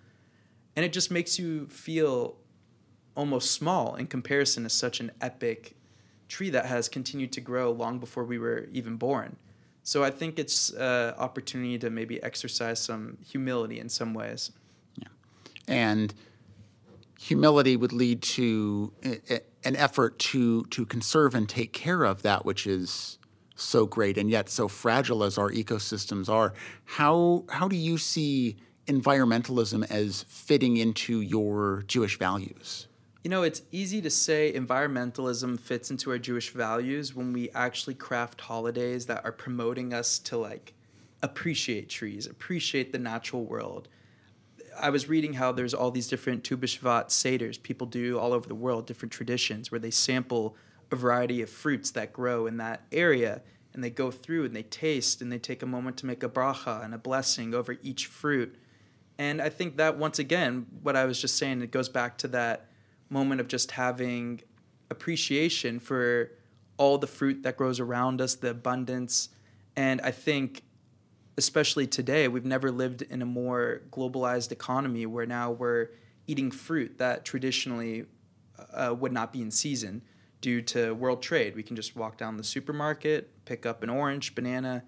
and 0.77 0.85
it 0.85 0.93
just 0.93 1.11
makes 1.11 1.39
you 1.39 1.67
feel 1.67 2.37
almost 3.17 3.53
small 3.53 3.95
in 3.95 4.07
comparison 4.07 4.65
to 4.65 4.71
such 4.71 5.01
an 5.01 5.13
epic 5.21 5.77
tree 6.29 6.51
that 6.51 6.67
has 6.67 6.89
continued 6.89 7.33
to 7.33 7.41
grow 7.41 7.71
long 7.71 7.99
before 7.99 8.25
we 8.25 8.39
were 8.39 8.69
even 8.73 8.97
born. 8.97 9.37
So 9.83 10.03
I 10.03 10.11
think 10.11 10.39
it's 10.39 10.71
an 10.71 11.15
opportunity 11.19 11.79
to 11.79 11.91
maybe 11.91 12.23
exercise 12.23 12.81
some 12.81 13.19
humility 13.25 13.79
in 13.79 13.89
some 13.91 14.15
ways. 14.15 14.51
Yeah. 14.97 15.09
And 15.69 16.15
humility 17.21 17.77
would 17.77 17.93
lead 17.93 18.23
to 18.23 18.93
eh, 19.03 19.17
eh, 19.29 19.39
an 19.65 19.77
effort 19.77 20.19
to 20.19 20.65
to 20.65 20.85
conserve 20.87 21.35
and 21.35 21.49
take 21.49 21.73
care 21.73 22.05
of 22.05 22.23
that 22.23 22.45
which 22.45 22.67
is 22.67 23.19
so 23.55 23.87
great 23.87 24.19
and 24.19 24.31
yet 24.31 24.49
so 24.49 24.69
fragile 24.69 25.23
as 25.23 25.39
our 25.39 25.51
ecosystems 25.51 26.29
are. 26.29 26.55
How 26.85 27.45
how 27.49 27.69
do 27.69 27.77
you 27.77 27.99
see 27.99 28.57
environmentalism 28.87 29.91
as 29.91 30.25
fitting 30.29 30.77
into 30.77 31.21
your 31.21 31.85
Jewish 31.87 32.19
values? 32.19 32.89
You 33.23 33.31
know, 33.31 33.43
it's 33.43 33.63
easy 33.73 34.03
to 34.03 34.11
say 34.11 34.53
environmentalism 34.53 35.59
fits 35.59 35.91
into 35.91 36.11
our 36.11 36.19
Jewish 36.19 36.51
values 36.51 37.15
when 37.15 37.33
we 37.33 37.49
actually 37.51 37.95
craft 37.95 38.43
holidays 38.43 39.07
that 39.07 39.25
are 39.25 39.33
promoting 39.33 39.95
us 39.95 40.19
to 40.21 40.37
like 40.37 40.75
appreciate 41.23 41.89
trees, 41.89 42.27
appreciate 42.27 42.93
the 42.93 42.99
natural 42.99 43.45
world. 43.45 43.89
I 44.79 44.91
was 44.91 45.09
reading 45.09 45.35
how 45.35 45.53
there's 45.53 45.73
all 45.73 45.91
these 45.91 46.09
different 46.09 46.45
Tu 46.45 46.57
B'Shevat 46.57 47.09
seders 47.09 47.63
people 47.63 47.87
do 47.87 48.19
all 48.19 48.35
over 48.35 48.47
the 48.47 48.55
world, 48.55 48.87
different 48.87 49.13
traditions 49.13 49.71
where 49.71 49.79
they 49.79 49.91
sample 49.91 50.55
a 50.95 50.97
variety 50.97 51.43
of 51.43 51.51
fruits 51.51 51.91
that 51.91 52.13
grow 52.13 52.47
in 52.47 52.57
that 52.57 52.85
area 52.91 53.43
and 53.75 53.83
they 53.83 53.91
go 53.91 54.11
through 54.11 54.45
and 54.45 54.55
they 54.55 54.63
taste 54.63 55.21
and 55.21 55.31
they 55.31 55.39
take 55.39 55.63
a 55.63 55.67
moment 55.67 55.97
to 55.99 56.07
make 56.07 56.23
a 56.23 56.29
bracha 56.29 56.83
and 56.83 56.95
a 56.95 56.99
blessing 56.99 57.53
over 57.53 57.77
each 57.83 58.07
fruit. 58.07 58.57
And 59.19 59.43
I 59.43 59.49
think 59.49 59.77
that 59.77 59.99
once 59.99 60.19
again, 60.19 60.67
what 60.83 60.97
I 60.97 61.05
was 61.05 61.21
just 61.21 61.37
saying, 61.37 61.61
it 61.61 61.73
goes 61.73 61.89
back 61.89 62.17
to 62.19 62.29
that 62.29 62.71
moment 63.11 63.41
of 63.41 63.49
just 63.49 63.73
having 63.73 64.41
appreciation 64.91 65.81
for 65.81 66.31
all 66.77 66.99
the 66.99 67.07
fruit 67.07 67.43
that 67.43 67.57
grows 67.57 67.81
around 67.81 68.21
us, 68.21 68.37
the 68.37 68.51
abundance. 68.51 69.29
And 69.77 70.01
I 70.03 70.13
think, 70.13 70.63
especially 71.37 71.87
today, 71.87 72.29
we've 72.29 72.45
never 72.45 72.71
lived 72.71 73.03
in 73.03 73.21
a 73.23 73.27
more 73.27 73.83
globalized 73.91 74.53
economy 74.53 75.07
where 75.07 75.27
now 75.27 75.51
we're 75.51 75.89
eating 76.29 76.53
fruit 76.53 76.99
that 76.99 77.25
traditionally 77.25 78.07
uh, 78.73 78.95
would 78.97 79.13
not 79.13 79.33
be 79.33 79.43
in 79.43 79.51
season 79.51 80.03
due 80.45 80.61
to 80.61 80.93
world 80.93 81.23
trade. 81.23 81.57
We 81.57 81.63
can 81.63 81.75
just 81.75 81.97
walk 81.97 82.19
down 82.19 82.37
the 82.37 82.45
supermarket, 82.45 83.31
pick 83.47 83.65
up 83.65 83.83
an 83.83 83.89
orange, 83.89 84.35
banana, 84.35 84.83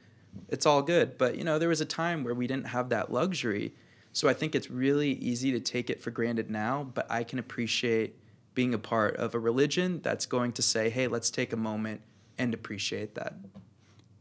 it's 0.50 0.66
all 0.66 0.82
good. 0.82 1.16
But 1.16 1.38
you 1.38 1.44
know, 1.44 1.58
there 1.58 1.70
was 1.70 1.80
a 1.80 1.86
time 1.86 2.24
where 2.24 2.34
we 2.34 2.46
didn't 2.46 2.66
have 2.66 2.90
that 2.90 3.10
luxury. 3.10 3.74
So 4.12 4.28
I 4.28 4.34
think 4.34 4.54
it's 4.54 4.70
really 4.70 5.12
easy 5.12 5.50
to 5.52 5.60
take 5.60 5.88
it 5.88 6.02
for 6.02 6.10
granted 6.10 6.50
now, 6.50 6.90
but 6.92 7.10
I 7.10 7.24
can 7.24 7.38
appreciate 7.38 8.18
being 8.54 8.74
a 8.74 8.78
part 8.78 9.16
of 9.16 9.34
a 9.34 9.38
religion 9.38 10.02
that's 10.02 10.26
going 10.26 10.52
to 10.52 10.62
say, 10.62 10.90
hey, 10.90 11.06
let's 11.06 11.30
take 11.30 11.54
a 11.54 11.56
moment 11.56 12.02
and 12.36 12.52
appreciate 12.52 13.14
that. 13.14 13.32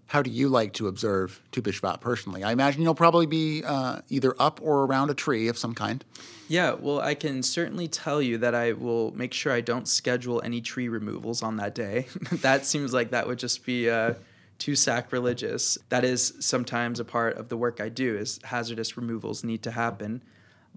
How 0.07 0.21
do 0.21 0.29
you 0.29 0.49
like 0.49 0.73
to 0.73 0.87
observe 0.87 1.41
Tu 1.51 1.61
B'Shevat 1.61 1.99
personally? 1.99 2.43
I 2.43 2.51
imagine 2.51 2.83
you'll 2.83 2.95
probably 2.95 3.25
be 3.25 3.63
uh, 3.63 4.01
either 4.09 4.35
up 4.39 4.59
or 4.61 4.85
around 4.85 5.09
a 5.09 5.13
tree 5.15 5.47
of 5.47 5.57
some 5.57 5.73
kind. 5.73 6.05
Yeah, 6.47 6.73
well, 6.73 6.99
I 6.99 7.15
can 7.15 7.41
certainly 7.41 7.87
tell 7.87 8.21
you 8.21 8.37
that 8.37 8.53
I 8.53 8.73
will 8.73 9.11
make 9.15 9.33
sure 9.33 9.51
I 9.51 9.61
don't 9.61 9.87
schedule 9.87 10.41
any 10.43 10.61
tree 10.61 10.87
removals 10.87 11.41
on 11.41 11.57
that 11.57 11.73
day. 11.73 12.07
that 12.31 12.65
seems 12.65 12.93
like 12.93 13.09
that 13.11 13.27
would 13.27 13.39
just 13.39 13.65
be 13.65 13.89
uh, 13.89 14.13
too 14.59 14.75
sacrilegious. 14.75 15.77
That 15.89 16.03
is 16.03 16.33
sometimes 16.39 16.99
a 16.99 17.05
part 17.05 17.37
of 17.37 17.49
the 17.49 17.57
work 17.57 17.81
I 17.81 17.89
do 17.89 18.15
is 18.15 18.39
hazardous 18.43 18.95
removals 18.97 19.43
need 19.43 19.63
to 19.63 19.71
happen. 19.71 20.21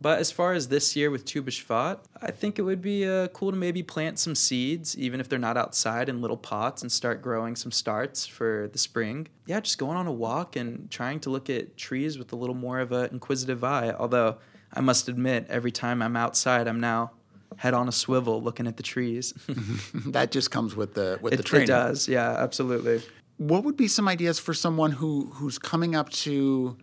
But 0.01 0.21
as 0.21 0.31
far 0.31 0.53
as 0.53 0.69
this 0.69 0.95
year 0.95 1.11
with 1.11 1.25
Tu 1.25 1.43
B'Shevat, 1.43 1.99
I 2.23 2.31
think 2.31 2.59
it 2.59 2.63
would 2.63 2.81
be 2.81 3.09
uh, 3.09 3.29
cool 3.29 3.51
to 3.51 3.57
maybe 3.57 3.83
plant 3.83 4.19
some 4.19 4.37
seeds, 4.37 4.97
even 4.97 5.19
if 5.19 5.29
they're 5.29 5.39
not 5.39 5.57
outside 5.57 6.09
in 6.09 6.21
little 6.21 6.37
pots, 6.37 6.83
and 6.83 6.93
start 6.93 7.21
growing 7.21 7.57
some 7.57 7.73
starts 7.73 8.25
for 8.25 8.69
the 8.73 8.79
spring. 8.79 9.27
Yeah, 9.47 9.59
just 9.61 9.79
going 9.79 9.97
on 9.97 10.07
a 10.07 10.13
walk 10.13 10.55
and 10.55 10.89
trying 10.91 11.19
to 11.21 11.31
look 11.31 11.51
at 11.51 11.77
trees 11.77 12.17
with 12.17 12.33
a 12.33 12.37
little 12.37 12.55
more 12.55 12.79
of 12.79 12.93
an 12.93 13.11
inquisitive 13.11 13.65
eye. 13.65 13.91
Although 13.91 14.37
I 14.73 14.81
must 14.81 15.09
admit, 15.09 15.47
every 15.49 15.73
time 15.73 16.01
I'm 16.01 16.17
outside, 16.17 16.69
I'm 16.69 16.81
now 16.81 17.11
head 17.57 17.75
on 17.75 17.89
a 17.89 17.93
swivel 17.93 18.41
looking 18.41 18.69
at 18.69 18.77
the 18.77 18.85
trees. 18.85 19.33
that 20.07 20.31
just 20.31 20.53
comes 20.53 20.77
with 20.77 20.95
the 20.95 21.19
with 21.21 21.33
it, 21.33 21.39
the 21.39 21.43
training. 21.43 21.65
It 21.65 21.73
does, 21.73 22.07
yeah, 22.07 22.37
absolutely 22.39 23.03
what 23.39 23.63
would 23.65 23.77
be 23.77 23.89
some 23.89 24.09
ideas 24.09 24.39
for 24.39 24.53
someone 24.53 24.91
who 24.91 25.31
who's 25.35 25.59
coming 25.59 25.95
up 25.95 26.11
to 26.11 26.77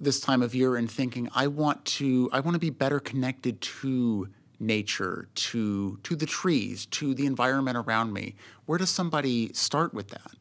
this 0.00 0.18
time 0.18 0.42
of 0.42 0.54
year 0.54 0.76
and 0.76 0.90
thinking 0.90 1.28
I 1.34 1.46
want 1.46 1.84
to 1.84 2.30
I 2.32 2.40
want 2.40 2.54
to 2.54 2.58
be 2.58 2.70
better 2.70 2.98
connected 2.98 3.60
to 3.60 4.28
nature, 4.58 5.28
to 5.34 5.98
to 6.02 6.16
the 6.16 6.26
trees, 6.26 6.86
to 6.86 7.14
the 7.14 7.26
environment 7.26 7.76
around 7.76 8.12
me. 8.12 8.34
Where 8.66 8.78
does 8.78 8.90
somebody 8.90 9.52
start 9.52 9.92
with 9.92 10.08
that? 10.08 10.32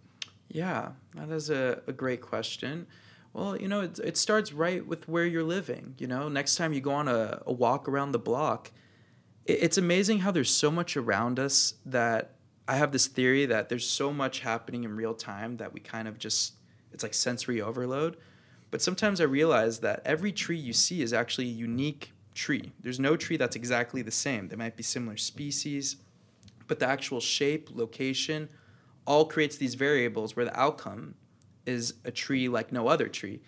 Yeah, 0.48 0.92
that 1.16 1.30
is 1.30 1.50
a, 1.50 1.82
a 1.88 1.94
great 1.94 2.22
question. 2.22 2.88
Well, 3.34 3.56
you 3.56 3.68
know, 3.68 3.82
it, 3.82 4.00
it 4.00 4.18
starts 4.18 4.52
right 4.52 4.86
with 4.86 5.08
where 5.08 5.26
you're 5.26 5.44
living. 5.44 5.94
You 6.00 6.08
know, 6.08 6.30
next 6.30 6.56
time 6.56 6.74
you 6.74 6.82
go 6.82 6.92
on 6.92 7.08
a, 7.08 7.44
a 7.46 7.54
walk 7.54 7.88
around 7.88 8.12
the 8.12 8.20
block, 8.20 8.72
it, 9.46 9.60
it's 9.62 9.78
amazing 9.78 10.20
how 10.20 10.32
there's 10.32 10.50
so 10.50 10.72
much 10.72 10.98
around 10.98 11.38
us 11.38 11.76
that 11.86 12.32
I 12.68 12.76
have 12.76 12.92
this 12.92 13.08
theory 13.08 13.46
that 13.46 13.70
there's 13.70 13.88
so 13.88 14.12
much 14.12 14.40
happening 14.40 14.84
in 14.84 14.96
real 14.96 15.14
time 15.14 15.58
that 15.58 15.74
we 15.74 15.80
kind 15.80 16.08
of 16.08 16.18
just 16.18 16.54
it's 16.92 17.04
like 17.04 17.14
sensory 17.14 17.62
overload. 17.62 18.18
But 18.72 18.82
sometimes 18.82 19.20
I 19.20 19.26
realize 19.26 19.80
that 19.80 20.02
every 20.06 20.32
tree 20.32 20.58
you 20.58 20.74
see 20.74 21.02
is 21.02 21.14
actually 21.14 21.46
a 21.46 21.54
unique 21.54 22.14
tree. 22.36 22.72
There's 22.80 23.00
no 23.00 23.18
tree 23.18 23.38
that's 23.38 23.56
exactly 23.56 24.02
the 24.02 24.12
same. 24.12 24.48
There 24.48 24.58
might 24.58 24.78
be 24.78 24.84
similar 24.84 25.18
species, 25.18 25.98
but 26.68 26.80
the 26.80 26.88
actual 26.88 27.20
shape, 27.20 27.70
location, 27.74 28.50
all 29.06 29.26
creates 29.26 29.58
these 29.58 29.76
variables 29.76 30.36
where 30.36 30.46
the 30.46 30.60
outcome 30.60 31.16
is 31.66 31.96
a 32.06 32.12
tree 32.12 32.48
like 32.48 32.72
no 32.72 32.88
other 32.88 33.08
tree. 33.08 33.42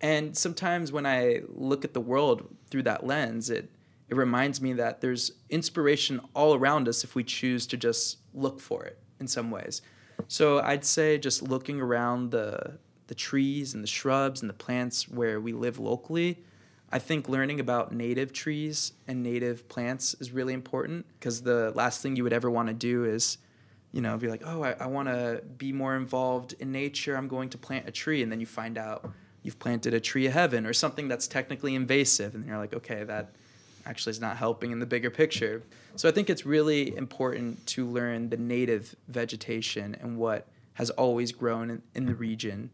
And 0.00 0.36
sometimes 0.36 0.92
when 0.92 1.06
I 1.06 1.42
look 1.48 1.84
at 1.84 1.94
the 1.94 2.00
world 2.00 2.54
through 2.70 2.82
that 2.82 3.06
lens, 3.06 3.50
it 3.50 3.70
it 4.08 4.16
reminds 4.16 4.60
me 4.60 4.72
that 4.74 5.00
there's 5.00 5.32
inspiration 5.50 6.20
all 6.32 6.54
around 6.54 6.88
us 6.88 7.02
if 7.02 7.16
we 7.16 7.24
choose 7.24 7.66
to 7.66 7.76
just 7.76 8.18
look 8.32 8.60
for 8.60 8.84
it 8.84 8.98
in 9.18 9.26
some 9.26 9.50
ways. 9.50 9.82
So 10.28 10.60
I'd 10.60 10.84
say 10.84 11.18
just 11.18 11.42
looking 11.42 11.80
around 11.80 12.30
the 12.30 12.78
the 13.06 13.14
trees 13.14 13.74
and 13.74 13.82
the 13.82 13.88
shrubs 13.88 14.40
and 14.40 14.48
the 14.48 14.54
plants 14.54 15.08
where 15.08 15.40
we 15.40 15.52
live 15.52 15.78
locally, 15.78 16.38
I 16.90 16.98
think 16.98 17.28
learning 17.28 17.58
about 17.58 17.92
native 17.92 18.32
trees 18.32 18.92
and 19.08 19.22
native 19.22 19.68
plants 19.68 20.14
is 20.20 20.30
really 20.30 20.54
important 20.54 21.06
because 21.18 21.42
the 21.42 21.72
last 21.74 22.00
thing 22.00 22.16
you 22.16 22.22
would 22.22 22.32
ever 22.32 22.50
want 22.50 22.68
to 22.68 22.74
do 22.74 23.04
is, 23.04 23.38
you 23.92 24.00
know, 24.00 24.16
be 24.16 24.28
like, 24.28 24.42
oh, 24.44 24.62
I, 24.62 24.72
I 24.78 24.86
want 24.86 25.08
to 25.08 25.42
be 25.58 25.72
more 25.72 25.96
involved 25.96 26.54
in 26.60 26.70
nature. 26.70 27.16
I'm 27.16 27.28
going 27.28 27.50
to 27.50 27.58
plant 27.58 27.88
a 27.88 27.90
tree. 27.90 28.22
And 28.22 28.30
then 28.30 28.38
you 28.38 28.46
find 28.46 28.78
out 28.78 29.10
you've 29.42 29.58
planted 29.58 29.94
a 29.94 30.00
tree 30.00 30.26
of 30.26 30.32
heaven 30.32 30.64
or 30.64 30.72
something 30.72 31.08
that's 31.08 31.26
technically 31.26 31.74
invasive. 31.74 32.34
And 32.34 32.46
you're 32.46 32.58
like, 32.58 32.74
okay, 32.74 33.02
that 33.02 33.32
actually 33.84 34.12
is 34.12 34.20
not 34.20 34.36
helping 34.36 34.70
in 34.70 34.78
the 34.78 34.86
bigger 34.86 35.10
picture. 35.10 35.62
So 35.96 36.08
I 36.08 36.12
think 36.12 36.30
it's 36.30 36.46
really 36.46 36.96
important 36.96 37.66
to 37.68 37.86
learn 37.86 38.30
the 38.30 38.36
native 38.36 38.94
vegetation 39.08 39.96
and 40.00 40.18
what 40.18 40.46
has 40.74 40.90
always 40.90 41.32
grown 41.32 41.70
in, 41.70 41.82
in 41.94 42.06
the 42.06 42.14
region 42.14 42.70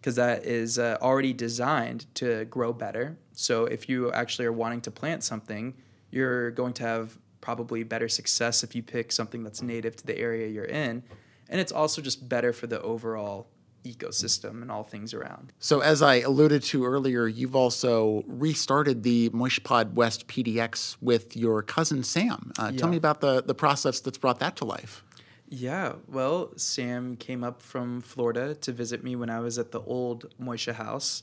because 0.00 0.16
that 0.16 0.44
is 0.44 0.78
uh, 0.78 0.96
already 1.00 1.32
designed 1.32 2.06
to 2.14 2.44
grow 2.46 2.72
better. 2.72 3.16
So 3.32 3.64
if 3.66 3.88
you 3.88 4.12
actually 4.12 4.46
are 4.46 4.52
wanting 4.52 4.80
to 4.82 4.90
plant 4.90 5.24
something, 5.24 5.74
you're 6.10 6.50
going 6.52 6.72
to 6.74 6.82
have 6.84 7.18
probably 7.40 7.82
better 7.82 8.08
success 8.08 8.62
if 8.62 8.74
you 8.74 8.82
pick 8.82 9.12
something 9.12 9.42
that's 9.42 9.62
native 9.62 9.96
to 9.96 10.06
the 10.06 10.18
area 10.18 10.48
you're 10.48 10.64
in. 10.64 11.02
And 11.48 11.60
it's 11.60 11.72
also 11.72 12.02
just 12.02 12.28
better 12.28 12.52
for 12.52 12.66
the 12.66 12.80
overall 12.82 13.48
ecosystem 13.84 14.62
and 14.62 14.70
all 14.70 14.82
things 14.82 15.14
around. 15.14 15.52
So, 15.58 15.80
as 15.80 16.02
I 16.02 16.16
alluded 16.16 16.62
to 16.64 16.84
earlier, 16.84 17.26
you've 17.26 17.56
also 17.56 18.22
restarted 18.26 19.02
the 19.02 19.30
Moishe 19.30 19.62
Pod 19.62 19.96
West 19.96 20.28
PDX 20.28 20.96
with 21.00 21.36
your 21.36 21.62
cousin 21.62 22.02
Sam. 22.02 22.52
Uh, 22.58 22.70
yeah. 22.72 22.78
Tell 22.78 22.88
me 22.88 22.96
about 22.96 23.20
the, 23.20 23.42
the 23.42 23.54
process 23.54 24.00
that's 24.00 24.18
brought 24.18 24.40
that 24.40 24.56
to 24.56 24.64
life. 24.64 25.04
Yeah, 25.50 25.94
well, 26.06 26.52
Sam 26.56 27.16
came 27.16 27.42
up 27.42 27.62
from 27.62 28.02
Florida 28.02 28.54
to 28.56 28.70
visit 28.70 29.02
me 29.02 29.16
when 29.16 29.30
I 29.30 29.40
was 29.40 29.58
at 29.58 29.72
the 29.72 29.80
old 29.80 30.34
Moishe 30.38 30.72
house, 30.74 31.22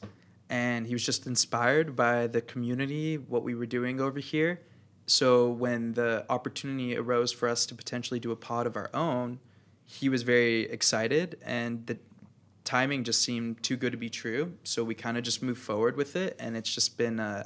and 0.50 0.88
he 0.88 0.94
was 0.94 1.06
just 1.06 1.28
inspired 1.28 1.96
by 1.96 2.26
the 2.26 2.42
community, 2.42 3.18
what 3.18 3.44
we 3.44 3.54
were 3.54 3.68
doing 3.68 4.02
over 4.02 4.20
here. 4.20 4.62
So 5.06 5.48
when 5.50 5.94
the 5.94 6.26
opportunity 6.28 6.98
arose 6.98 7.32
for 7.32 7.48
us 7.48 7.68
to 7.68 7.76
potentially 7.76 8.20
do 8.20 8.32
a 8.32 8.36
pod 8.36 8.66
of 8.66 8.76
our 8.76 8.90
own, 8.96 9.40
he 9.86 10.10
was 10.10 10.24
very 10.24 10.64
excited, 10.72 11.38
and 11.46 11.86
the 11.86 12.00
timing 12.64 13.04
just 13.04 13.22
seemed 13.22 13.62
too 13.62 13.78
good 13.78 13.92
to 13.92 13.98
be 13.98 14.10
true. 14.10 14.54
So 14.64 14.84
we 14.84 14.96
kind 14.96 15.18
of 15.18 15.24
just 15.24 15.44
moved 15.44 15.62
forward 15.62 15.96
with 15.96 16.16
it, 16.16 16.36
and 16.40 16.58
it's 16.58 16.74
just 16.74 16.98
been 16.98 17.20
uh, 17.20 17.46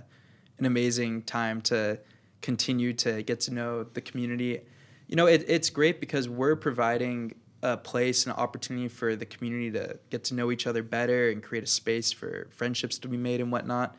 an 0.58 0.66
amazing 0.66 1.24
time 1.24 1.60
to 1.64 2.00
continue 2.42 2.94
to 2.94 3.22
get 3.22 3.42
to 3.42 3.54
know 3.54 3.84
the 3.84 4.00
community. 4.00 4.62
You 5.10 5.16
know, 5.16 5.26
it, 5.26 5.44
it's 5.48 5.72
great 5.72 6.00
because 6.00 6.30
we're 6.30 6.56
providing 6.56 7.34
a 7.64 7.76
place 7.76 8.28
and 8.28 8.34
an 8.34 8.40
opportunity 8.40 8.88
for 8.88 9.16
the 9.16 9.26
community 9.26 9.72
to 9.72 9.98
get 10.12 10.24
to 10.26 10.36
know 10.36 10.52
each 10.52 10.68
other 10.68 10.84
better 10.84 11.30
and 11.30 11.42
create 11.42 11.64
a 11.64 11.68
space 11.68 12.12
for 12.12 12.48
friendships 12.52 13.00
to 13.00 13.08
be 13.08 13.18
made 13.18 13.42
and 13.42 13.52
whatnot. 13.52 13.96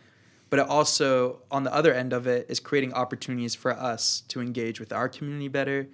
But 0.51 0.61
it 0.61 0.69
also, 0.69 1.43
on 1.51 1.65
the 1.65 1.75
other 1.75 1.93
end 1.93 2.13
of 2.13 2.29
it, 2.29 2.47
is 2.49 2.61
creating 2.61 2.95
opportunities 2.95 3.57
for 3.57 3.73
us 3.73 4.23
to 4.29 4.41
engage 4.41 4.79
with 4.79 4.93
our 4.93 5.09
community 5.09 5.49
better. 5.49 5.89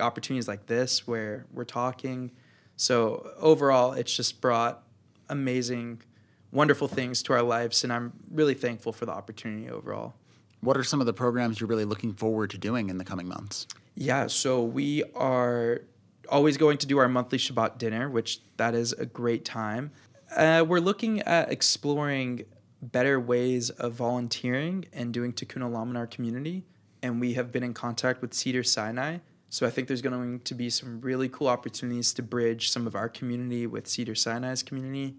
Opportunities 0.00 0.48
like 0.48 0.66
this 0.66 1.06
where 1.06 1.46
we're 1.52 1.64
talking. 1.64 2.32
So 2.74 3.30
overall, 3.38 3.92
it's 3.92 4.14
just 4.14 4.40
brought 4.40 4.82
amazing, 5.28 6.02
wonderful 6.50 6.88
things 6.88 7.22
to 7.24 7.32
our 7.32 7.42
lives, 7.42 7.84
and 7.84 7.92
I'm 7.92 8.12
really 8.28 8.54
thankful 8.54 8.92
for 8.92 9.06
the 9.06 9.12
opportunity 9.12 9.70
overall. 9.70 10.14
What 10.60 10.76
are 10.76 10.84
some 10.84 11.00
of 11.00 11.06
the 11.06 11.12
programs 11.12 11.60
you're 11.60 11.68
really 11.68 11.84
looking 11.84 12.12
forward 12.12 12.50
to 12.50 12.58
doing 12.58 12.90
in 12.90 12.98
the 12.98 13.04
coming 13.04 13.28
months? 13.28 13.66
Yeah, 13.94 14.26
so 14.26 14.62
we 14.62 15.04
are 15.14 15.82
always 16.28 16.56
going 16.56 16.78
to 16.78 16.86
do 16.86 16.98
our 16.98 17.08
monthly 17.08 17.38
Shabbat 17.38 17.78
dinner, 17.78 18.08
which 18.08 18.40
that 18.56 18.74
is 18.74 18.92
a 18.92 19.06
great 19.06 19.44
time. 19.44 19.90
Uh, 20.34 20.64
we're 20.66 20.80
looking 20.80 21.20
at 21.22 21.50
exploring 21.50 22.44
better 22.82 23.18
ways 23.18 23.70
of 23.70 23.94
volunteering 23.94 24.84
and 24.92 25.12
doing 25.12 25.32
tikkun 25.32 25.62
olam 25.62 25.90
in 25.90 25.96
our 25.96 26.06
community, 26.06 26.64
and 27.02 27.20
we 27.20 27.34
have 27.34 27.50
been 27.50 27.62
in 27.62 27.74
contact 27.74 28.20
with 28.20 28.34
Cedar 28.34 28.62
Sinai. 28.62 29.18
So 29.50 29.66
I 29.66 29.70
think 29.70 29.88
there's 29.88 30.02
going 30.02 30.40
to 30.40 30.54
be 30.54 30.68
some 30.68 31.00
really 31.00 31.28
cool 31.28 31.48
opportunities 31.48 32.12
to 32.14 32.22
bridge 32.22 32.70
some 32.70 32.86
of 32.86 32.94
our 32.94 33.08
community 33.08 33.66
with 33.66 33.86
Cedar 33.86 34.14
Sinai's 34.14 34.62
community 34.62 35.16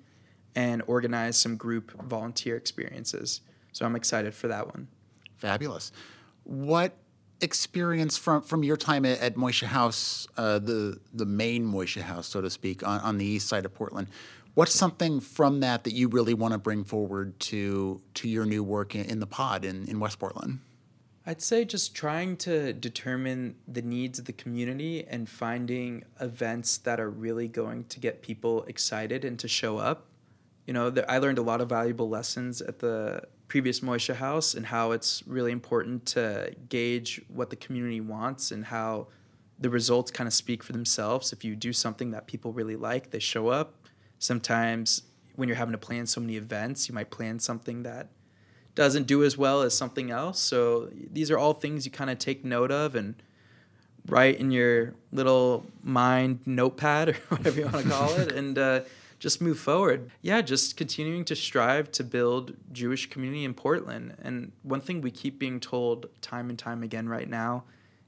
and 0.56 0.84
organize 0.86 1.38
some 1.38 1.58
group 1.58 1.92
volunteer 2.04 2.56
experiences. 2.56 3.42
So 3.72 3.86
I'm 3.86 3.96
excited 3.96 4.36
for 4.36 4.48
that 4.48 4.68
one. 4.68 4.88
Fabulous. 5.40 5.92
What 6.44 6.96
experience 7.42 8.18
from 8.18 8.42
from 8.42 8.64
your 8.64 8.78
time 8.78 9.06
at, 9.06 9.20
at 9.20 9.36
Moishe 9.36 9.66
House, 9.66 10.28
uh, 10.38 10.60
the 10.60 11.00
the 11.14 11.26
main 11.26 11.66
Moishe 11.66 12.02
House, 12.02 12.28
so 12.28 12.42
to 12.42 12.50
speak, 12.50 12.86
on, 12.86 13.00
on 13.02 13.18
the 13.18 13.26
east 13.26 13.48
side 13.48 13.66
of 13.66 13.74
Portland? 13.74 14.08
What's 14.54 14.74
something 14.74 15.20
from 15.22 15.62
that 15.62 15.86
that 15.86 15.94
you 15.94 16.10
really 16.10 16.34
want 16.34 16.54
to 16.54 16.58
bring 16.58 16.84
forward 16.84 17.40
to 17.42 18.02
to 18.16 18.28
your 18.28 18.46
new 18.46 18.64
work 18.64 18.96
in, 18.96 19.06
in 19.06 19.20
the 19.20 19.28
pod 19.28 19.66
in, 19.66 19.88
in 19.88 20.00
West 20.00 20.20
Portland? 20.20 20.60
I'd 21.26 21.42
say 21.42 21.64
just 21.64 21.96
trying 21.96 22.38
to 22.38 22.74
determine 22.74 23.56
the 23.68 23.84
needs 23.84 24.18
of 24.18 24.26
the 24.26 24.34
community 24.34 25.06
and 25.06 25.30
finding 25.30 26.04
events 26.20 26.80
that 26.80 27.00
are 27.00 27.10
really 27.10 27.48
going 27.48 27.86
to 27.86 28.00
get 28.00 28.24
people 28.24 28.64
excited 28.64 29.24
and 29.24 29.38
to 29.40 29.48
show 29.48 29.78
up. 29.78 30.08
You 30.66 30.74
know, 30.74 30.94
I 31.08 31.20
learned 31.20 31.38
a 31.38 31.44
lot 31.44 31.62
of 31.62 31.70
valuable 31.70 32.10
lessons 32.10 32.62
at 32.62 32.80
the 32.80 33.24
previous 33.50 33.82
Moishe 33.82 34.16
House 34.16 34.54
and 34.54 34.68
how 34.68 34.92
it's 34.92 35.24
really 35.28 35.52
important 35.52 36.06
to 36.06 36.54
gauge 36.70 37.22
what 37.28 37.50
the 37.50 37.56
community 37.56 38.00
wants 38.00 38.52
and 38.52 38.66
how 38.66 39.08
the 39.60 39.70
results 39.70 40.12
kind 40.12 40.28
of 40.28 40.34
speak 40.34 40.64
for 40.64 40.72
themselves. 40.72 41.34
If 41.34 41.44
you 41.44 41.56
do 41.56 41.74
something 41.74 42.12
that 42.12 42.28
people 42.28 42.54
really 42.54 42.78
like, 42.78 43.10
they 43.10 43.20
show 43.20 43.50
up. 43.50 43.74
Sometimes 44.20 45.02
when 45.36 45.50
you're 45.50 45.58
having 45.58 45.74
to 45.74 45.80
plan 45.80 46.06
so 46.06 46.22
many 46.22 46.38
events, 46.38 46.88
you 46.88 46.96
might 46.96 47.10
plan 47.10 47.40
something 47.40 47.84
that 47.84 48.08
doesn't 48.76 49.08
do 49.08 49.24
as 49.24 49.38
well 49.38 49.62
as 49.64 49.76
something 49.76 50.12
else. 50.12 50.40
So 50.40 50.90
these 51.12 51.32
are 51.32 51.38
all 51.38 51.54
things 51.54 51.86
you 51.86 51.92
kind 51.92 52.10
of 52.10 52.20
take 52.20 52.46
note 52.46 52.72
of 52.72 52.96
and 52.96 53.16
write 54.08 54.40
in 54.40 54.52
your 54.52 54.94
little 55.12 55.66
mind 55.84 56.40
notepad 56.46 57.10
or 57.10 57.14
whatever 57.30 57.60
you 57.60 57.66
want 57.66 57.84
to 57.84 57.92
call 57.92 58.12
it. 58.12 58.32
And 58.40 58.58
uh, 58.58 58.82
just 59.20 59.42
move 59.42 59.60
forward. 59.60 60.10
Yeah, 60.22 60.42
just 60.42 60.78
continuing 60.78 61.26
to 61.26 61.36
strive 61.36 61.92
to 61.94 62.04
build 62.04 62.56
Jewish 62.72 63.10
community 63.10 63.44
in 63.44 63.54
Portland. 63.54 64.16
And 64.22 64.54
one 64.64 64.82
thing 64.82 65.02
we 65.02 65.12
keep 65.12 65.38
being 65.38 65.60
told 65.60 66.08
time 66.22 66.50
and 66.50 66.58
time 66.58 66.84
again 66.84 67.10
right 67.10 67.30
now 67.30 67.66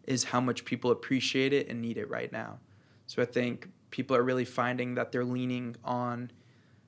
is 0.07 0.25
how 0.25 0.39
much 0.39 0.65
people 0.65 0.89
appreciate 0.89 1.53
it 1.53 1.67
and 1.67 1.81
need 1.81 1.97
it 1.97 2.09
right 2.09 2.31
now. 2.31 2.59
So 3.07 3.21
I 3.21 3.25
think 3.25 3.69
people 3.91 4.15
are 4.15 4.23
really 4.23 4.45
finding 4.45 4.95
that 4.95 5.11
they're 5.11 5.25
leaning 5.25 5.75
on 5.83 6.31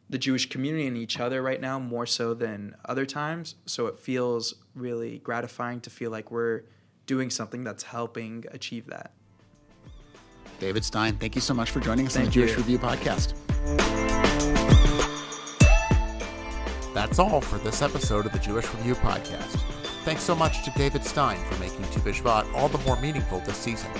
the 0.09 0.17
Jewish 0.17 0.49
community 0.49 0.87
and 0.87 0.97
each 0.97 1.19
other 1.19 1.41
right 1.41 1.59
now 1.59 1.79
more 1.79 2.05
so 2.05 2.33
than 2.33 2.75
other 2.85 3.05
times. 3.05 3.55
So 3.65 3.87
it 3.87 3.99
feels 3.99 4.55
really 4.73 5.19
gratifying 5.19 5.81
to 5.81 5.89
feel 5.89 6.11
like 6.11 6.31
we're 6.31 6.63
doing 7.05 7.29
something 7.29 7.63
that's 7.63 7.83
helping 7.83 8.45
achieve 8.51 8.87
that. 8.87 9.11
David 10.59 10.85
Stein, 10.85 11.17
thank 11.17 11.35
you 11.35 11.41
so 11.41 11.53
much 11.53 11.71
for 11.71 11.81
joining 11.81 12.07
us 12.07 12.13
thank 12.13 12.27
on 12.27 12.29
the 12.29 12.33
Jewish. 12.33 12.55
Review 12.55 12.79
podcast. 12.79 13.33
That's 16.93 17.19
all 17.19 17.41
for 17.41 17.57
this 17.59 17.81
episode 17.81 18.25
of 18.25 18.31
the 18.31 18.39
Jewish 18.39 18.71
Review 18.73 18.95
Podcast. 18.95 19.59
Thanks 20.03 20.23
so 20.23 20.35
much 20.35 20.63
to 20.65 20.71
David 20.71 21.03
Stein 21.03 21.43
for 21.45 21.59
making 21.59 21.85
Tu 21.91 21.99
all 22.55 22.69
the 22.69 22.77
more 22.79 22.99
meaningful 22.99 23.39
this 23.41 23.57
season. 23.57 23.91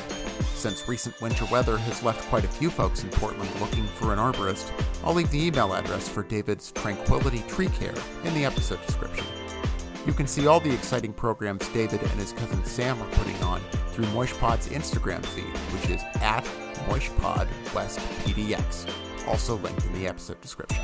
Since 0.56 0.88
recent 0.88 1.20
winter 1.22 1.46
weather 1.52 1.78
has 1.78 2.04
left 2.04 2.28
quite 2.30 2.46
a 2.46 2.48
few 2.48 2.70
folks 2.70 3.04
in 3.04 3.10
Portland 3.10 3.50
looking 3.60 3.86
for 3.86 4.14
an 4.14 4.20
arborist, 4.20 4.72
I'll 5.04 5.14
leave 5.14 5.30
the 5.30 5.46
email 5.46 5.74
address 5.74 6.08
for 6.08 6.24
David's 6.24 6.72
Tranquility 6.72 7.44
Tree 7.48 7.68
Care 7.68 7.96
in 8.24 8.34
the 8.34 8.46
episode 8.46 8.84
description. 8.86 9.26
You 10.06 10.14
can 10.14 10.28
see 10.28 10.48
all 10.48 10.60
the 10.60 10.74
exciting 10.74 11.14
programs 11.14 11.68
David 11.70 12.02
and 12.02 12.12
his 12.12 12.34
cousin 12.34 12.64
Sam 12.66 13.02
are 13.02 13.10
putting 13.12 13.42
on 13.44 13.62
through 13.90 14.06
Moishe 14.06 14.38
Pod's 14.40 14.68
Instagram 14.70 15.24
feed, 15.26 15.46
which 15.74 15.90
is 15.90 16.02
at 16.16 16.44
MoishePodWestPDX, 16.88 18.90
also 19.28 19.58
linked 19.58 19.86
in 19.86 19.94
the 19.94 20.08
episode 20.08 20.40
description. 20.42 20.84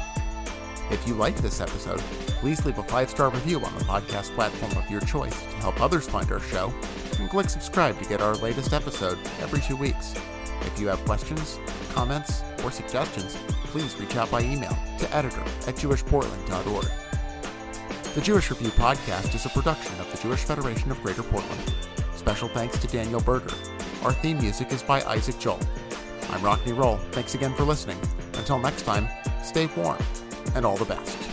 If 0.91 1.07
you 1.07 1.13
liked 1.13 1.41
this 1.41 1.61
episode, 1.61 1.99
please 2.39 2.65
leave 2.65 2.79
a 2.79 2.83
five 2.83 3.09
star 3.09 3.29
review 3.29 3.63
on 3.63 3.73
the 3.77 3.83
podcast 3.85 4.33
platform 4.35 4.75
of 4.83 4.89
your 4.89 5.01
choice 5.01 5.39
to 5.39 5.55
help 5.57 5.79
others 5.81 6.07
find 6.07 6.31
our 6.31 6.39
show, 6.39 6.73
and 7.19 7.29
click 7.29 7.49
subscribe 7.49 7.99
to 7.99 8.09
get 8.09 8.21
our 8.21 8.35
latest 8.35 8.73
episode 8.73 9.19
every 9.39 9.61
two 9.61 9.75
weeks. 9.75 10.15
If 10.61 10.79
you 10.79 10.87
have 10.87 11.03
questions, 11.05 11.59
comments, 11.93 12.41
or 12.63 12.71
suggestions, 12.71 13.37
please 13.65 13.99
reach 13.99 14.15
out 14.15 14.31
by 14.31 14.41
email 14.41 14.75
to 14.97 15.15
editor 15.15 15.41
at 15.67 15.75
jewishportland.org. 15.75 16.87
The 18.15 18.21
Jewish 18.21 18.49
Review 18.49 18.69
podcast 18.71 19.35
is 19.35 19.45
a 19.45 19.49
production 19.49 19.99
of 19.99 20.11
the 20.11 20.17
Jewish 20.17 20.43
Federation 20.43 20.91
of 20.91 21.01
Greater 21.03 21.23
Portland. 21.23 21.73
Special 22.15 22.49
thanks 22.49 22.79
to 22.79 22.87
Daniel 22.87 23.21
Berger. 23.21 23.55
Our 24.03 24.13
theme 24.13 24.39
music 24.39 24.71
is 24.71 24.81
by 24.81 25.03
Isaac 25.03 25.37
Joel. 25.39 25.59
I'm 26.31 26.41
Rockne 26.41 26.75
Roll. 26.75 26.97
Thanks 27.11 27.35
again 27.35 27.53
for 27.53 27.63
listening. 27.63 27.99
Until 28.39 28.57
next 28.57 28.83
time, 28.83 29.07
stay 29.43 29.67
warm 29.75 29.97
and 30.55 30.65
all 30.65 30.77
the 30.77 30.85
best. 30.85 31.28